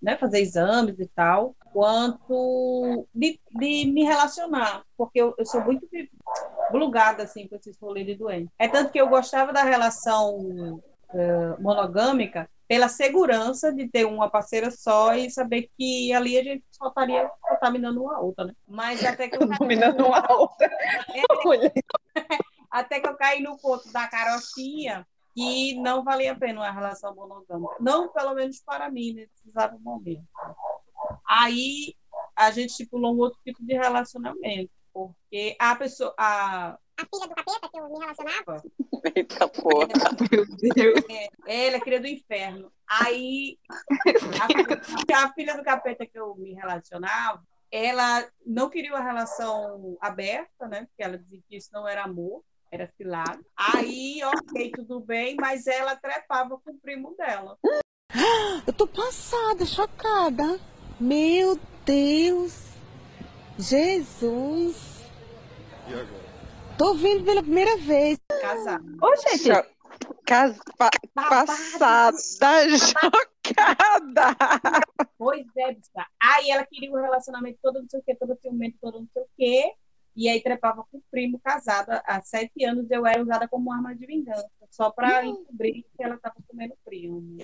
[0.00, 5.86] né, fazer exames e tal, quanto de, de me relacionar, porque eu, eu sou muito
[6.70, 8.50] blugada assim com esses rolês de doente.
[8.58, 14.70] É tanto que eu gostava da relação uh, monogâmica pela segurança de ter uma parceira
[14.70, 18.52] só e saber que ali a gente só estaria contaminando uma outra, né?
[18.66, 20.66] Mas até que eu contaminando uma outra.
[20.66, 21.22] É,
[22.70, 27.14] até que eu caí no ponto da carochinha que não valia a pena uma relação
[27.14, 27.76] monogâmica.
[27.80, 30.24] Não, pelo menos para mim, nesse exato momento.
[31.28, 31.94] Aí
[32.34, 36.14] a gente estipulou um outro tipo de relacionamento, porque a pessoa.
[36.16, 38.62] A, a filha do capeta que eu me relacionava?
[39.14, 39.88] Eita porra.
[40.32, 41.04] Meu Deus.
[41.46, 42.72] É, ela é cria do inferno.
[42.88, 43.58] Aí,
[45.12, 50.66] a, a filha do capeta que eu me relacionava, ela não queria uma relação aberta,
[50.66, 50.86] né?
[50.86, 53.40] Porque ela dizia que isso não era amor era cilada.
[53.56, 57.56] Aí, ok, tudo bem, mas ela trepava com o primo dela.
[58.66, 60.60] Eu tô passada, chocada.
[61.00, 62.68] Meu Deus.
[63.58, 65.04] Jesus.
[65.88, 66.28] E agora?
[66.76, 68.18] Tô vindo pela primeira vez.
[68.40, 68.84] Casada.
[69.02, 69.50] Ô, gente,
[70.24, 70.58] Cas...
[70.76, 70.90] Pa...
[71.14, 72.16] Passada,
[72.78, 74.36] chocada.
[75.16, 76.06] Pois é, bicha.
[76.20, 79.22] Aí ela queria um relacionamento todo não sei o quê, todo ciumento, todo não sei
[79.22, 79.72] o quê.
[80.14, 81.90] E aí trepava com o primo casado.
[82.04, 86.16] Há sete anos eu era usada como arma de vingança, só para encobrir que ela
[86.16, 87.38] estava comendo primo.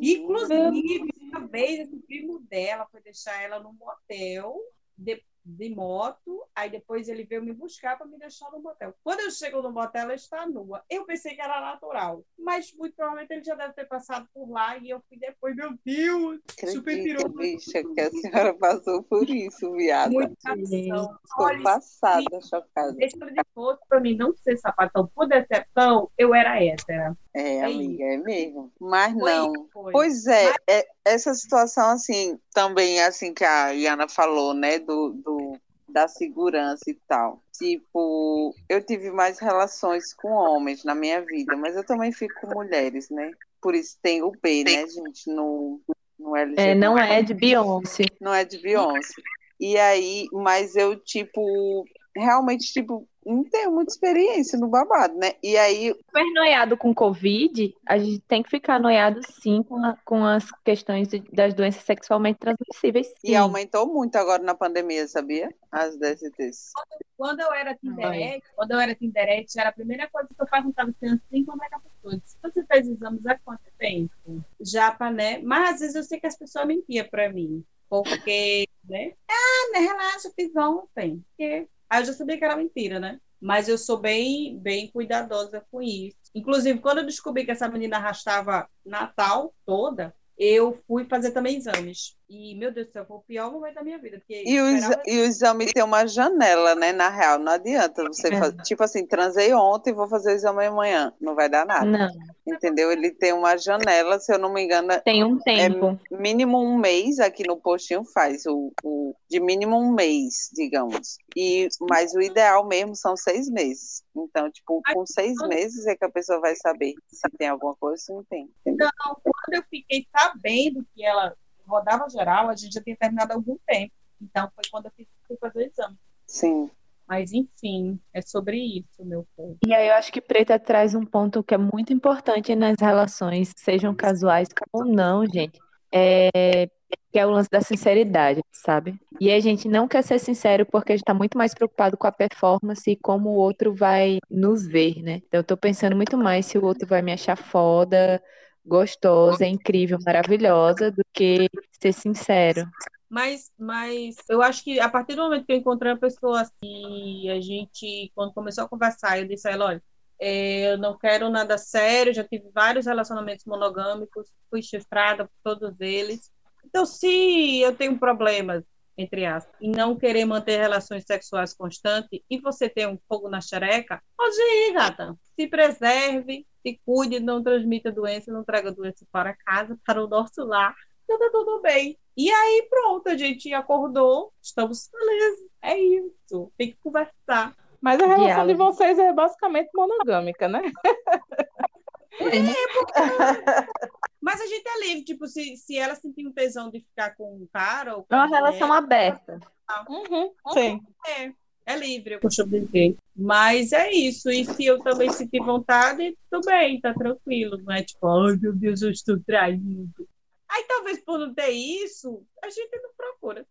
[0.00, 1.10] Inclusive,
[1.40, 4.60] uma vez esse primo dela foi deixar ela num motel,
[4.96, 8.94] de, de moto, aí depois ele veio me buscar para me deixar no motel.
[9.02, 10.84] Quando eu chego no motel, ela está nua.
[10.90, 14.76] Eu pensei que era natural, mas muito provavelmente ele já deve ter passado por lá
[14.76, 19.72] e eu fui depois, meu Deus, super tirou bicha, que a senhora passou por isso,
[19.72, 20.12] viada.
[20.12, 21.18] muita ação.
[21.24, 22.92] Estou passada, chocada.
[22.92, 27.16] se ele fosse para mim não ser sapatão por decepção, eu era hétera.
[27.32, 28.72] É, amiga, é mesmo.
[28.80, 29.52] Mas Foi, não.
[29.72, 29.92] foi.
[29.92, 35.56] Pois é, é, essa situação, assim, também, assim, que a Iana falou, né, do, do,
[35.88, 37.40] da segurança e tal.
[37.56, 42.54] Tipo, eu tive mais relações com homens na minha vida, mas eu também fico com
[42.54, 43.32] mulheres, né?
[43.60, 45.80] Por isso tem o B, né, gente, no,
[46.18, 46.70] no LGBT.
[46.70, 48.06] é, não é de Beyoncé.
[48.20, 49.22] Não é de Beyoncé.
[49.60, 51.84] E aí, mas eu, tipo,
[52.16, 55.32] realmente, tipo, não tenho muita experiência no babado, né?
[55.42, 59.96] E aí, super noiado com Covid, a gente tem que ficar noiado sim com, a-
[60.04, 63.08] com as questões de- das doenças sexualmente transmissíveis.
[63.22, 63.36] e Sim.
[63.36, 65.54] aumentou muito agora na pandemia, sabia?
[65.70, 66.70] As DSTs.
[67.16, 70.90] Quando eu era Tinderete, quando eu era Tinderete, era a primeira coisa que eu perguntava
[70.90, 74.42] assim, assim como é que a pessoa você fez exames há quanto tempo?
[74.60, 75.38] Já para, né?
[75.42, 79.12] Mas às vezes eu sei que as pessoas mentiam para mim, porque, né?
[79.28, 81.22] Ah, né, relaxa, fiz ontem.
[81.36, 81.68] Porque...
[81.90, 83.20] Aí eu já sabia que era mentira, né?
[83.40, 86.16] Mas eu sou bem, bem cuidadosa com isso.
[86.34, 92.16] Inclusive, quando eu descobri que essa menina arrastava Natal toda, eu fui fazer também exames.
[92.32, 94.18] E, meu Deus do céu, foi o pior momento da minha vida.
[94.18, 96.92] Porque E o, esperava- e o exame tem uma janela, né?
[96.92, 98.38] Na real, não adianta você É.
[98.38, 98.56] fazer.
[98.62, 101.12] Tipo assim, transei ontem, vou fazer o exame amanhã.
[101.20, 101.84] Não vai dar nada.
[101.84, 102.08] Não,
[102.46, 102.92] Entendeu?
[102.92, 105.98] Ele tem uma janela, se eu não me engano, tem um tempo.
[106.10, 111.16] mínimo um mês aqui no postinho faz o, o de mínimo um mês, digamos.
[111.36, 114.04] E mas o ideal mesmo são seis meses.
[114.16, 117.96] Então, tipo, com seis meses é que a pessoa vai saber se tem alguma coisa,
[118.00, 118.48] se não tem.
[118.64, 118.88] Entendeu?
[118.94, 121.34] Então, quando eu fiquei sabendo que ela
[121.70, 123.92] rodava geral, a gente já tinha terminado há algum tempo.
[124.20, 125.96] Então, foi quando eu fiz- fui fazer o exame.
[126.26, 126.70] Sim.
[127.08, 129.56] Mas, enfim, é sobre isso, meu povo.
[129.66, 133.52] E aí eu acho que Preta traz um ponto que é muito importante nas relações,
[133.56, 135.58] sejam casuais ou não, gente.
[135.92, 136.68] É
[137.12, 138.94] que é o lance da sinceridade, sabe?
[139.20, 142.06] E a gente não quer ser sincero porque a gente tá muito mais preocupado com
[142.06, 145.16] a performance e como o outro vai nos ver, né?
[145.26, 148.22] Então eu tô pensando muito mais se o outro vai me achar foda,
[148.64, 151.48] gostosa, incrível, maravilhosa, do que
[151.80, 152.68] ser sincero.
[153.08, 157.28] Mas, mas eu acho que a partir do momento que eu encontrei uma pessoa assim,
[157.28, 159.82] a gente, quando começou a conversar, eu disse a ela, olha,
[160.20, 165.80] é, eu não quero nada sério, já tive vários relacionamentos monogâmicos, fui chifrada por todos
[165.80, 166.30] eles.
[166.64, 168.62] Então, se eu tenho problemas,
[169.00, 173.40] entre aspas, em não querer manter relações sexuais constantes, e você tem um fogo na
[173.40, 175.16] xereca, pode ir, gata.
[175.34, 180.44] Se preserve, se cuide, não transmita doença, não traga doença para casa, para o nosso
[180.44, 180.74] lar.
[181.04, 181.98] Então tá tudo bem.
[182.16, 185.50] E aí, pronto, a gente acordou, estamos felizes.
[185.62, 186.52] É isso.
[186.58, 187.56] Tem que conversar.
[187.80, 188.72] Mas a relação de Diálogo.
[188.72, 190.60] vocês é basicamente monogâmica, né?
[194.20, 197.36] Mas a gente é livre, tipo, se, se ela sentir um tesão de ficar com
[197.36, 199.40] um cara ou com É uma mulher, relação aberta.
[199.88, 200.80] Uhum, sim.
[201.06, 201.32] é,
[201.64, 202.96] é livre, eu costumo dizer.
[203.16, 207.58] Mas é isso, e se eu também sentir vontade, tudo bem, tá tranquilo.
[207.58, 210.08] Não é tipo, ai meu Deus, eu estou traindo.
[210.48, 213.46] Aí talvez por não ter isso, a gente não procura.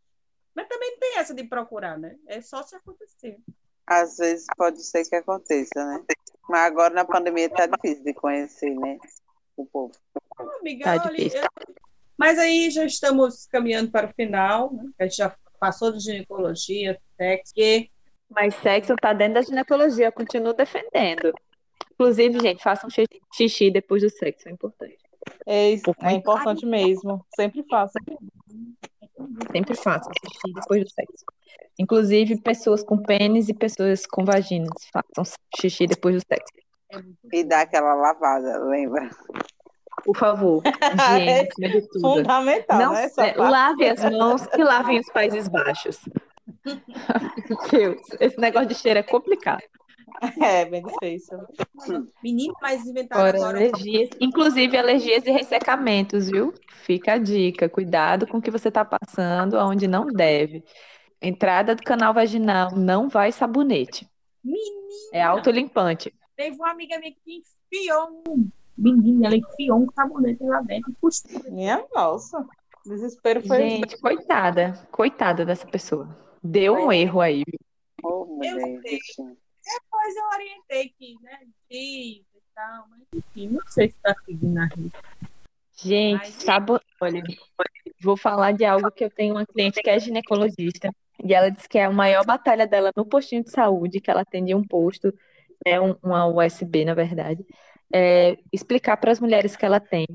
[0.53, 2.17] Mas também não tem essa de procurar, né?
[2.27, 3.39] É só se acontecer.
[3.87, 6.03] Às vezes pode ser que aconteça, né?
[6.49, 8.97] Mas agora na pandemia tá difícil de conhecer, né?
[9.55, 9.91] O povo.
[10.59, 11.41] Amiga, Tá olha, difícil.
[11.41, 11.75] eu-
[12.17, 14.89] Mas aí já estamos caminhando para o final, né?
[14.99, 17.89] A gente já passou de ginecologia, sexo, que
[18.29, 21.33] Mas sexo tá dentro da ginecologia, eu continuo defendendo.
[21.93, 24.97] Inclusive, gente, façam xi- xixi depois do sexo, é importante.
[25.45, 27.25] É, isso, é importante mesmo.
[27.35, 27.93] Sempre faço.
[29.51, 31.25] Sempre façam xixi depois do sexo.
[31.77, 35.23] Inclusive, pessoas com pênis e pessoas com vaginas façam
[35.59, 36.53] xixi depois do sexo.
[37.31, 39.09] E dá aquela lavada, lembra?
[40.03, 40.63] Por favor,
[41.57, 42.01] de tudo.
[42.01, 43.09] Fundamental, Não, né?
[43.17, 45.99] É, lave as mãos e lavem os Países Baixos.
[47.71, 49.61] Deus, esse negócio de cheiro é complicado.
[50.41, 51.37] É, bem difícil.
[52.23, 53.57] menino mais inventado Fora agora.
[53.57, 56.53] alergias, inclusive alergias e ressecamentos, viu?
[56.83, 60.63] Fica a dica, cuidado com o que você está passando aonde não deve.
[61.21, 64.07] Entrada do canal vaginal, não vai sabonete.
[64.43, 66.13] Menina, É autolimpante.
[66.35, 68.49] teve uma amiga minha que enfiou um.
[68.77, 71.41] Menina, ela enfiou um sabonete lá dentro e cuspiu.
[71.51, 72.45] Minha nossa.
[72.85, 73.57] Desespero foi.
[73.57, 76.07] Gente, coitada, coitada dessa pessoa.
[76.41, 77.43] Deu um erro aí.
[77.45, 77.59] viu?
[78.01, 78.99] Ô, mulher, sei.
[79.71, 81.39] Depois eu orientei que, né,
[81.69, 85.09] diz e tal, mas enfim, não sei se tá seguindo a risca.
[85.77, 86.79] Gente, Mas- sabo...
[86.99, 87.23] olha,
[88.01, 90.91] vou falar de algo que eu tenho uma cliente que é ginecologista
[91.23, 94.21] e ela disse que é a maior batalha dela no postinho de saúde, que ela
[94.21, 95.13] atende um posto,
[95.65, 97.45] é um, uma USB, na verdade,
[97.93, 100.05] é explicar para as mulheres que ela tem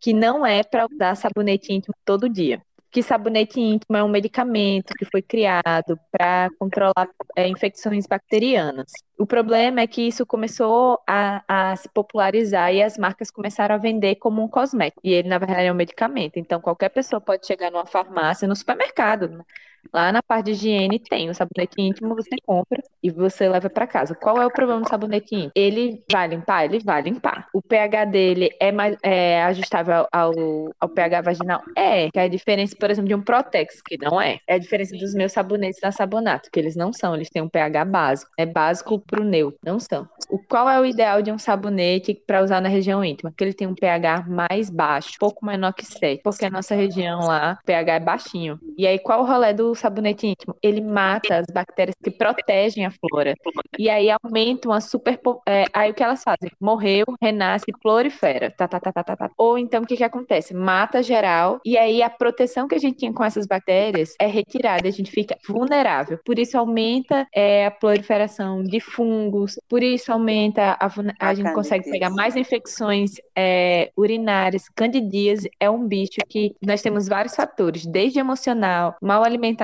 [0.00, 2.62] que não é para usar sabonete íntimo todo dia.
[2.96, 8.90] Que sabonete íntimo é um medicamento que foi criado para controlar é, infecções bacterianas.
[9.18, 13.78] O problema é que isso começou a, a se popularizar e as marcas começaram a
[13.78, 15.02] vender como um cosmético.
[15.04, 16.38] E ele, na verdade, é um medicamento.
[16.38, 19.44] Então, qualquer pessoa pode chegar numa farmácia, no supermercado, né?
[19.92, 23.86] Lá na parte de higiene tem o sabonete íntimo, você compra e você leva para
[23.86, 24.14] casa.
[24.14, 25.52] Qual é o problema do sabonete íntimo?
[25.54, 26.64] Ele vai limpar?
[26.64, 27.48] Ele vai limpar.
[27.52, 30.32] O pH dele é, mais, é ajustável ao,
[30.80, 31.62] ao pH vaginal?
[31.76, 32.10] É.
[32.10, 34.38] Que é a diferença, por exemplo, de um Protex, que não é.
[34.46, 37.14] É a diferença dos meus sabonetes da Sabonato, que eles não são.
[37.14, 38.30] Eles têm um pH básico.
[38.36, 39.58] É básico pro neutro.
[39.64, 40.08] Não são.
[40.28, 43.32] O, qual é o ideal de um sabonete para usar na região íntima?
[43.36, 47.20] Que ele tem um pH mais baixo, pouco menor que 7, porque a nossa região
[47.20, 48.60] lá, o pH é baixinho.
[48.76, 50.56] E aí, qual o rolê do sabonete íntimo?
[50.62, 53.34] Ele mata as bactérias que protegem a flora.
[53.78, 55.18] E aí aumenta uma super.
[55.46, 56.50] é, aí o que elas fazem?
[56.60, 58.50] Morreu, renasce, prolifera.
[58.50, 59.30] Tá, tá, tá, tá, tá, tá.
[59.36, 60.54] Ou então o que que acontece?
[60.54, 64.88] Mata geral, e aí a proteção que a gente tinha com essas bactérias é retirada,
[64.88, 66.18] a gente fica vulnerável.
[66.24, 71.52] Por isso aumenta é, a proliferação de fungos, por isso aumenta a, a A gente
[71.52, 74.68] consegue pegar mais infecções é, urinárias.
[74.74, 79.55] Candidíase é um bicho que nós temos vários fatores, desde emocional, mal alimentação,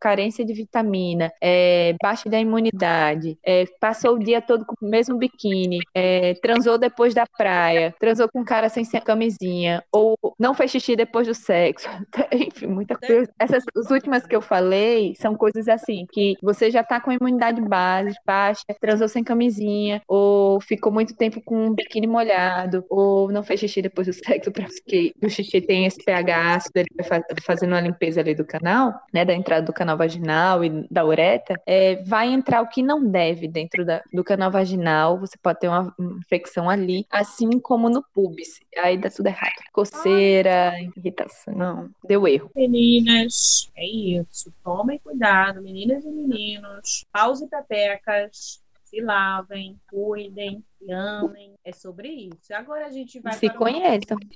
[0.00, 5.16] carência de vitamina, é, baixa da imunidade, é, passou o dia todo com o mesmo
[5.16, 10.70] biquíni, é, transou depois da praia, transou com um cara sem camisinha, ou não fez
[10.70, 11.88] xixi depois do sexo.
[12.32, 13.30] Enfim, muita coisa.
[13.38, 17.14] Essas as últimas que eu falei são coisas assim, que você já tá com a
[17.14, 23.30] imunidade base, baixa, transou sem camisinha, ou ficou muito tempo com um biquíni molhado, ou
[23.30, 27.06] não fez xixi depois do sexo, porque o xixi tem esse pH ácido, ele vai
[27.06, 31.04] fa- fazendo uma limpeza ali do canal, né, da entrada do canal vaginal e da
[31.04, 35.60] uretra, é, vai entrar o que não deve dentro da- do canal vaginal, você pode
[35.60, 39.52] ter uma infecção ali, assim como no pubis, aí dá tudo errado.
[39.72, 42.50] Coceira, irritação, deu erro.
[42.54, 44.52] Meninas, é isso.
[44.62, 47.04] Tomem cuidado, meninas e meninos.
[47.12, 48.60] Paus e pepecas.
[48.90, 51.54] Se lavem, cuidem, se amem.
[51.64, 52.52] É sobre isso.
[52.52, 53.68] Agora a gente vai Se para o-.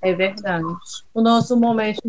[0.01, 0.65] É verdade.
[1.13, 2.01] O nosso momento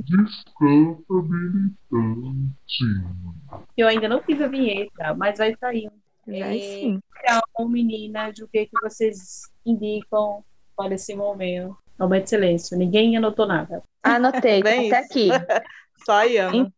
[3.73, 5.89] que eu ainda não fiz a vinheta, mas vai sair.
[6.27, 6.99] Vai sim.
[7.19, 10.45] Então, meninas, o que, que vocês indicam
[10.77, 11.75] para esse momento?
[11.97, 12.77] Momento de silêncio.
[12.77, 13.81] Ninguém anotou nada.
[14.03, 15.29] Anotei, tá até aqui.
[16.05, 16.71] Só a Iana.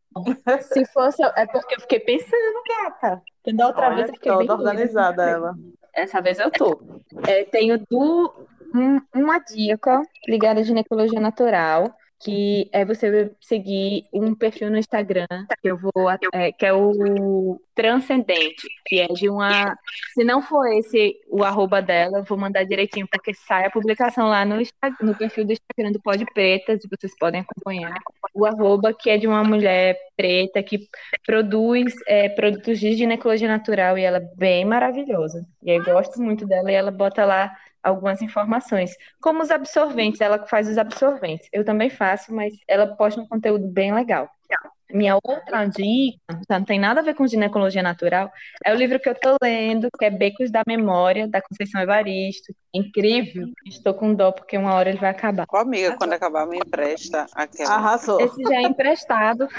[0.62, 3.22] Se fosse, é porque eu fiquei pensando, gata.
[3.43, 4.72] Porque da outra vez Olha, eu fiquei bem toda doida.
[4.72, 5.55] organizada ela.
[5.93, 6.80] Essa vez eu tô.
[7.28, 8.34] É, tenho du-
[8.74, 15.28] um- uma dica ligada à ginecologia natural, que é você seguir um perfil no Instagram,
[15.61, 19.78] que eu vou, é, que é o Transcendente, que é de uma.
[20.13, 24.28] Se não for esse o arroba dela, eu vou mandar direitinho, porque sai a publicação
[24.28, 24.57] lá no,
[25.01, 27.93] no perfil do Instagram do Pode Pretas, e vocês podem acompanhar.
[28.34, 30.89] O arroba que é de uma mulher preta que
[31.24, 35.45] produz é, produtos de ginecologia natural e ela é bem maravilhosa.
[35.63, 38.91] E eu gosto muito dela e ela bota lá algumas informações.
[39.21, 41.47] Como os absorventes, ela faz os absorventes.
[41.51, 44.30] Eu também faço, mas ela posta um conteúdo bem legal.
[44.89, 46.17] Minha outra dica,
[46.49, 48.32] não tem nada a ver com ginecologia natural,
[48.63, 52.53] é o livro que eu estou lendo, que é Becos da Memória, da Conceição Evaristo.
[52.73, 53.47] Incrível.
[53.65, 55.45] Estou com dó, porque uma hora ele vai acabar.
[55.45, 57.73] Qual amiga, quando acabar, me empresta aquela.
[57.73, 58.21] Arrasou.
[58.21, 59.49] Esse já é emprestado.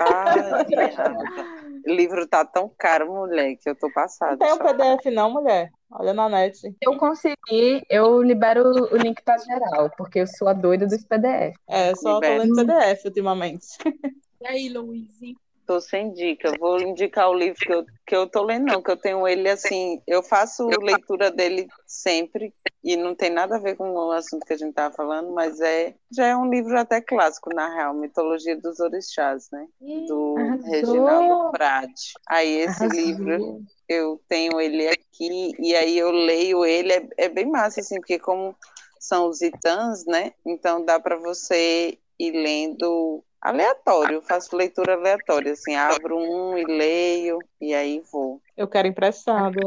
[0.00, 1.57] Ai, o
[1.94, 4.32] livro tá tão caro, mulher, que eu tô passada.
[4.32, 4.58] Não tem o.
[4.58, 5.70] PDF não, mulher.
[5.90, 6.58] Olha na net.
[6.58, 8.62] Se eu conseguir, eu libero
[8.92, 11.56] o link para geral, porque eu sou a doida dos PDF.
[11.66, 13.66] É, só tô lendo PDF ultimamente.
[14.40, 15.36] E aí, Luizinho?
[15.68, 16.50] Tô sem dica.
[16.58, 19.50] Vou indicar o livro que eu, que eu tô lendo, não, que eu tenho ele
[19.50, 20.00] assim.
[20.06, 24.54] Eu faço leitura dele sempre, e não tem nada a ver com o assunto que
[24.54, 28.56] a gente tava falando, mas é já é um livro até clássico, na real, Mitologia
[28.56, 29.66] dos Orixás, né?
[30.08, 30.70] Do Arrasou!
[30.70, 32.12] Reginaldo Prade.
[32.26, 32.98] Aí esse Arrasou.
[32.98, 37.96] livro eu tenho ele aqui, e aí eu leio ele, é, é bem massa, assim,
[37.96, 38.56] porque como
[38.98, 40.32] são os itãs, né?
[40.46, 46.64] Então dá para você ir lendo aleatório, eu faço leitura aleatória, assim, abro um e
[46.64, 48.40] leio, e aí vou.
[48.56, 49.60] Eu quero emprestado.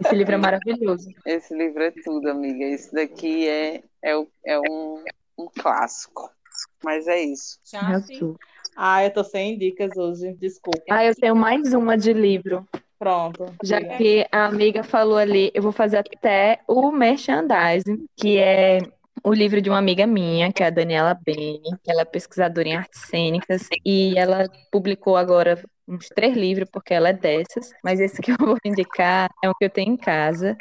[0.00, 1.10] Esse livro é maravilhoso.
[1.26, 2.64] Esse livro é tudo, amiga.
[2.64, 4.12] Esse daqui é, é,
[4.46, 5.04] é um,
[5.38, 6.30] um clássico.
[6.82, 7.58] Mas é isso.
[7.64, 7.84] Chape?
[7.84, 8.36] Arrasou.
[8.76, 10.32] Ah, eu tô sem dicas hoje.
[10.34, 10.82] Desculpa.
[10.90, 12.66] Ah, eu tenho mais uma de livro.
[12.98, 13.46] Pronto.
[13.62, 18.78] Já que a amiga falou ali, eu vou fazer até o merchandising, que é
[19.24, 22.68] o livro de uma amiga minha, que é a Daniela Beni, que ela é pesquisadora
[22.68, 28.00] em artes cênicas, e ela publicou agora uns três livros, porque ela é dessas, mas
[28.00, 30.56] esse que eu vou indicar é o que eu tenho em casa,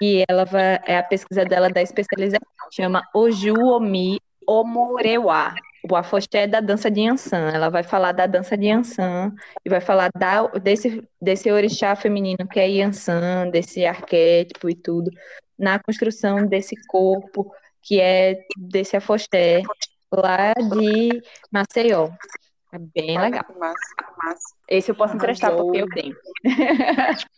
[0.00, 2.40] e ela vai, é a pesquisa dela da especialização,
[2.70, 5.54] chama Ojuomi Omorewa,
[5.88, 7.50] o afoxé da dança de Yansan.
[7.52, 9.32] Ela vai falar da dança de Yansan,
[9.64, 15.10] e vai falar da, desse, desse orixá feminino que é Yansan, desse arquétipo e tudo,
[15.58, 17.52] na construção desse corpo
[17.82, 19.62] que é desse afoxé
[20.12, 22.10] lá de Maceió.
[22.72, 23.44] É bem legal.
[23.58, 23.76] Massa,
[24.22, 24.54] massa.
[24.66, 25.66] Esse eu posso emprestar Arrasou.
[25.66, 26.16] porque eu tenho.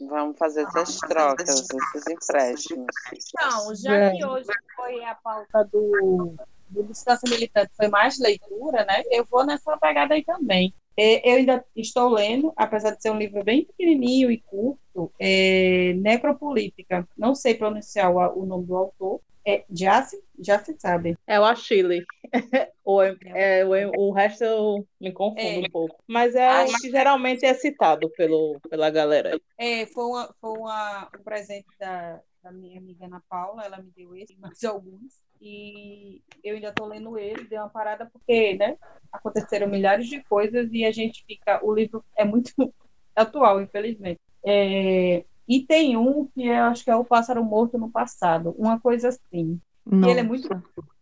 [0.09, 2.87] Vamos fazer essas trocas, esses empréstimos.
[3.13, 6.37] Então, já que hoje foi a pauta do,
[6.69, 9.03] do Distância Militante, foi mais leitura, né?
[9.11, 10.73] Eu vou nessa pegada aí também.
[10.97, 15.95] É, Eu ainda estou lendo, apesar de ser um livro bem pequenininho e curto, é
[15.95, 17.09] Necropolítica.
[17.19, 19.21] Não sei pronunciar o, o nome do autor.
[19.47, 21.17] É, já, se, já se sabe.
[21.27, 22.05] É o Achille.
[22.85, 25.59] o, é, o, o resto eu me confundo É.
[25.59, 26.03] um pouco.
[26.09, 29.39] Mas é Acho o que geralmente é citado pelo, pela galera.
[29.59, 33.91] É, foi uma, foi uma, um presente da, da minha amiga Ana Paula, ela me
[33.97, 38.77] deu esse, mais alguns, e eu ainda estou lendo ele, dei uma parada porque, né,
[39.13, 42.53] aconteceram milhares de coisas e a gente fica, o livro é muito
[43.15, 44.21] atual, infelizmente.
[44.45, 48.81] É, e tem um que eu acho que é O Pássaro Morto no Passado, uma
[48.81, 49.61] coisa assim.
[49.87, 50.49] E ele é muito,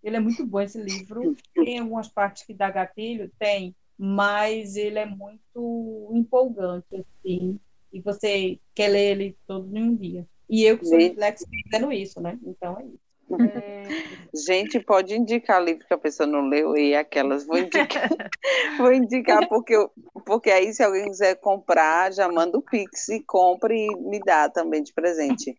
[0.02, 1.36] ele é muito bom esse livro.
[1.54, 7.58] Tem algumas partes que dá gatilho, tem, mas ele é muito empolgante, assim.
[7.92, 10.26] E você quer ler ele todo em um dia.
[10.48, 11.10] E eu que sou Lê.
[11.10, 12.38] dislexa dizendo isso, né?
[12.44, 13.01] Então é isso.
[13.40, 13.88] É,
[14.34, 17.46] Gente, pode indicar livro que a pessoa não leu e aquelas.
[17.46, 18.08] Vou indicar,
[18.78, 19.90] vou indicar porque, eu-
[20.24, 24.48] porque aí, se alguém quiser comprar, já manda o Pix e compra e me dá
[24.48, 25.56] também de presente.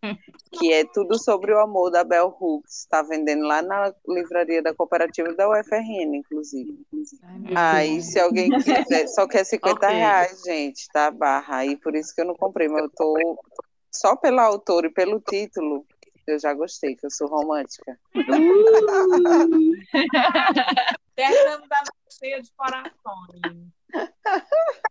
[0.52, 2.80] Que é tudo sobre o amor da Bell Hooks.
[2.82, 6.78] Está vendendo lá na livraria da cooperativa da UFRN, inclusive.
[7.56, 9.98] Aí, se alguém quiser, só quer 50 Ok.
[9.98, 11.10] reais, gente, tá?
[11.10, 11.58] Barra.
[11.58, 13.40] Aí, por isso que eu não comprei, mas eu tô.
[13.92, 15.86] Só pelo autor e pelo título,
[16.32, 18.00] eu já gostei, que eu sou romântica.
[21.16, 23.42] Terminamos a noite cheia de corações.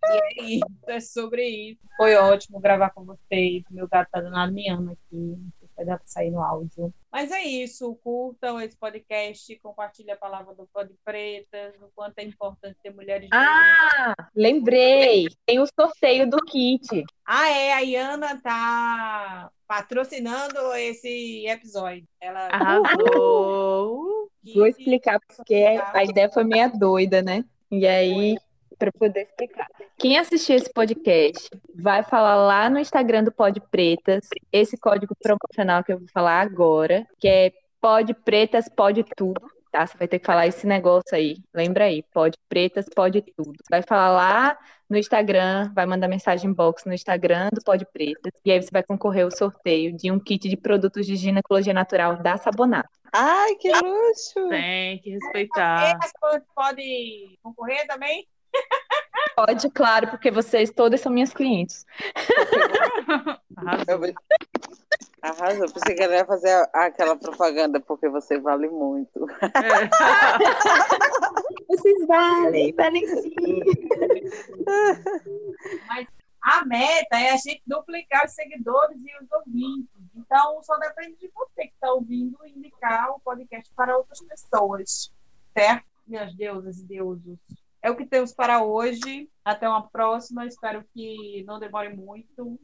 [0.04, 1.80] E é isso, é sobre isso.
[1.96, 3.64] Foi ótimo gravar com vocês.
[3.70, 5.38] Meu gato tá dando a miando aqui.
[5.76, 6.92] Vai dar pra sair no áudio.
[7.10, 7.94] Mas é isso.
[8.02, 9.58] Curtam esse podcast.
[9.60, 11.74] Compartilhem a palavra do Pod Pretas.
[11.80, 13.28] O quanto é importante ter mulheres.
[13.32, 15.26] Ah, lembrei.
[15.46, 17.04] Tem o sorteio do kit.
[17.24, 17.72] Ah, é.
[17.72, 22.06] A Iana tá patrocinando esse episódio.
[22.20, 24.30] Ela Arrasou.
[24.54, 27.44] Vou explicar porque a ideia foi meia doida, né?
[27.70, 28.36] E aí,
[28.82, 29.66] para poder explicar.
[29.96, 35.84] Quem assistir esse podcast vai falar lá no Instagram do Pod Pretas, esse código promocional
[35.84, 39.40] que eu vou falar agora, que é Pod Pretas Pode Tudo.
[39.70, 39.86] tá?
[39.86, 41.36] Você vai ter que falar esse negócio aí.
[41.54, 43.54] Lembra aí, pode pretas, pode tudo.
[43.70, 44.58] Vai falar lá
[44.90, 48.82] no Instagram, vai mandar mensagem box no Instagram do Pode Pretas, e aí você vai
[48.82, 52.90] concorrer ao sorteio de um kit de produtos de ginecologia natural da Sabonato.
[53.12, 54.48] Ai, que luxo!
[54.48, 55.98] Tem que respeitar.
[56.54, 58.26] Pode concorrer também?
[59.34, 61.86] Pode, claro, porque vocês todas são minhas clientes.
[63.57, 64.14] Arrasou.
[65.22, 65.72] Arrasou.
[65.72, 69.26] Pensei que ela ia fazer aquela propaganda porque você vale muito.
[69.40, 69.88] É.
[71.68, 73.61] Vocês valem, valem sim.
[76.42, 79.88] A meta é a gente duplicar os seguidores e os ouvintes.
[80.14, 85.12] Então, só depende de você que está ouvindo indicar o podcast para outras pessoas.
[85.57, 85.84] Certo?
[86.07, 87.38] Minhas deusas e deuses.
[87.82, 89.28] É o que temos para hoje.
[89.44, 90.46] Até uma próxima.
[90.46, 92.58] Espero que não demore muito.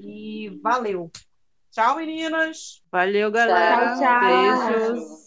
[0.00, 1.10] E valeu.
[1.70, 2.82] Tchau, meninas.
[2.90, 3.96] Valeu, galera.
[3.96, 4.20] Tchau, tchau.
[4.20, 5.23] Beijos.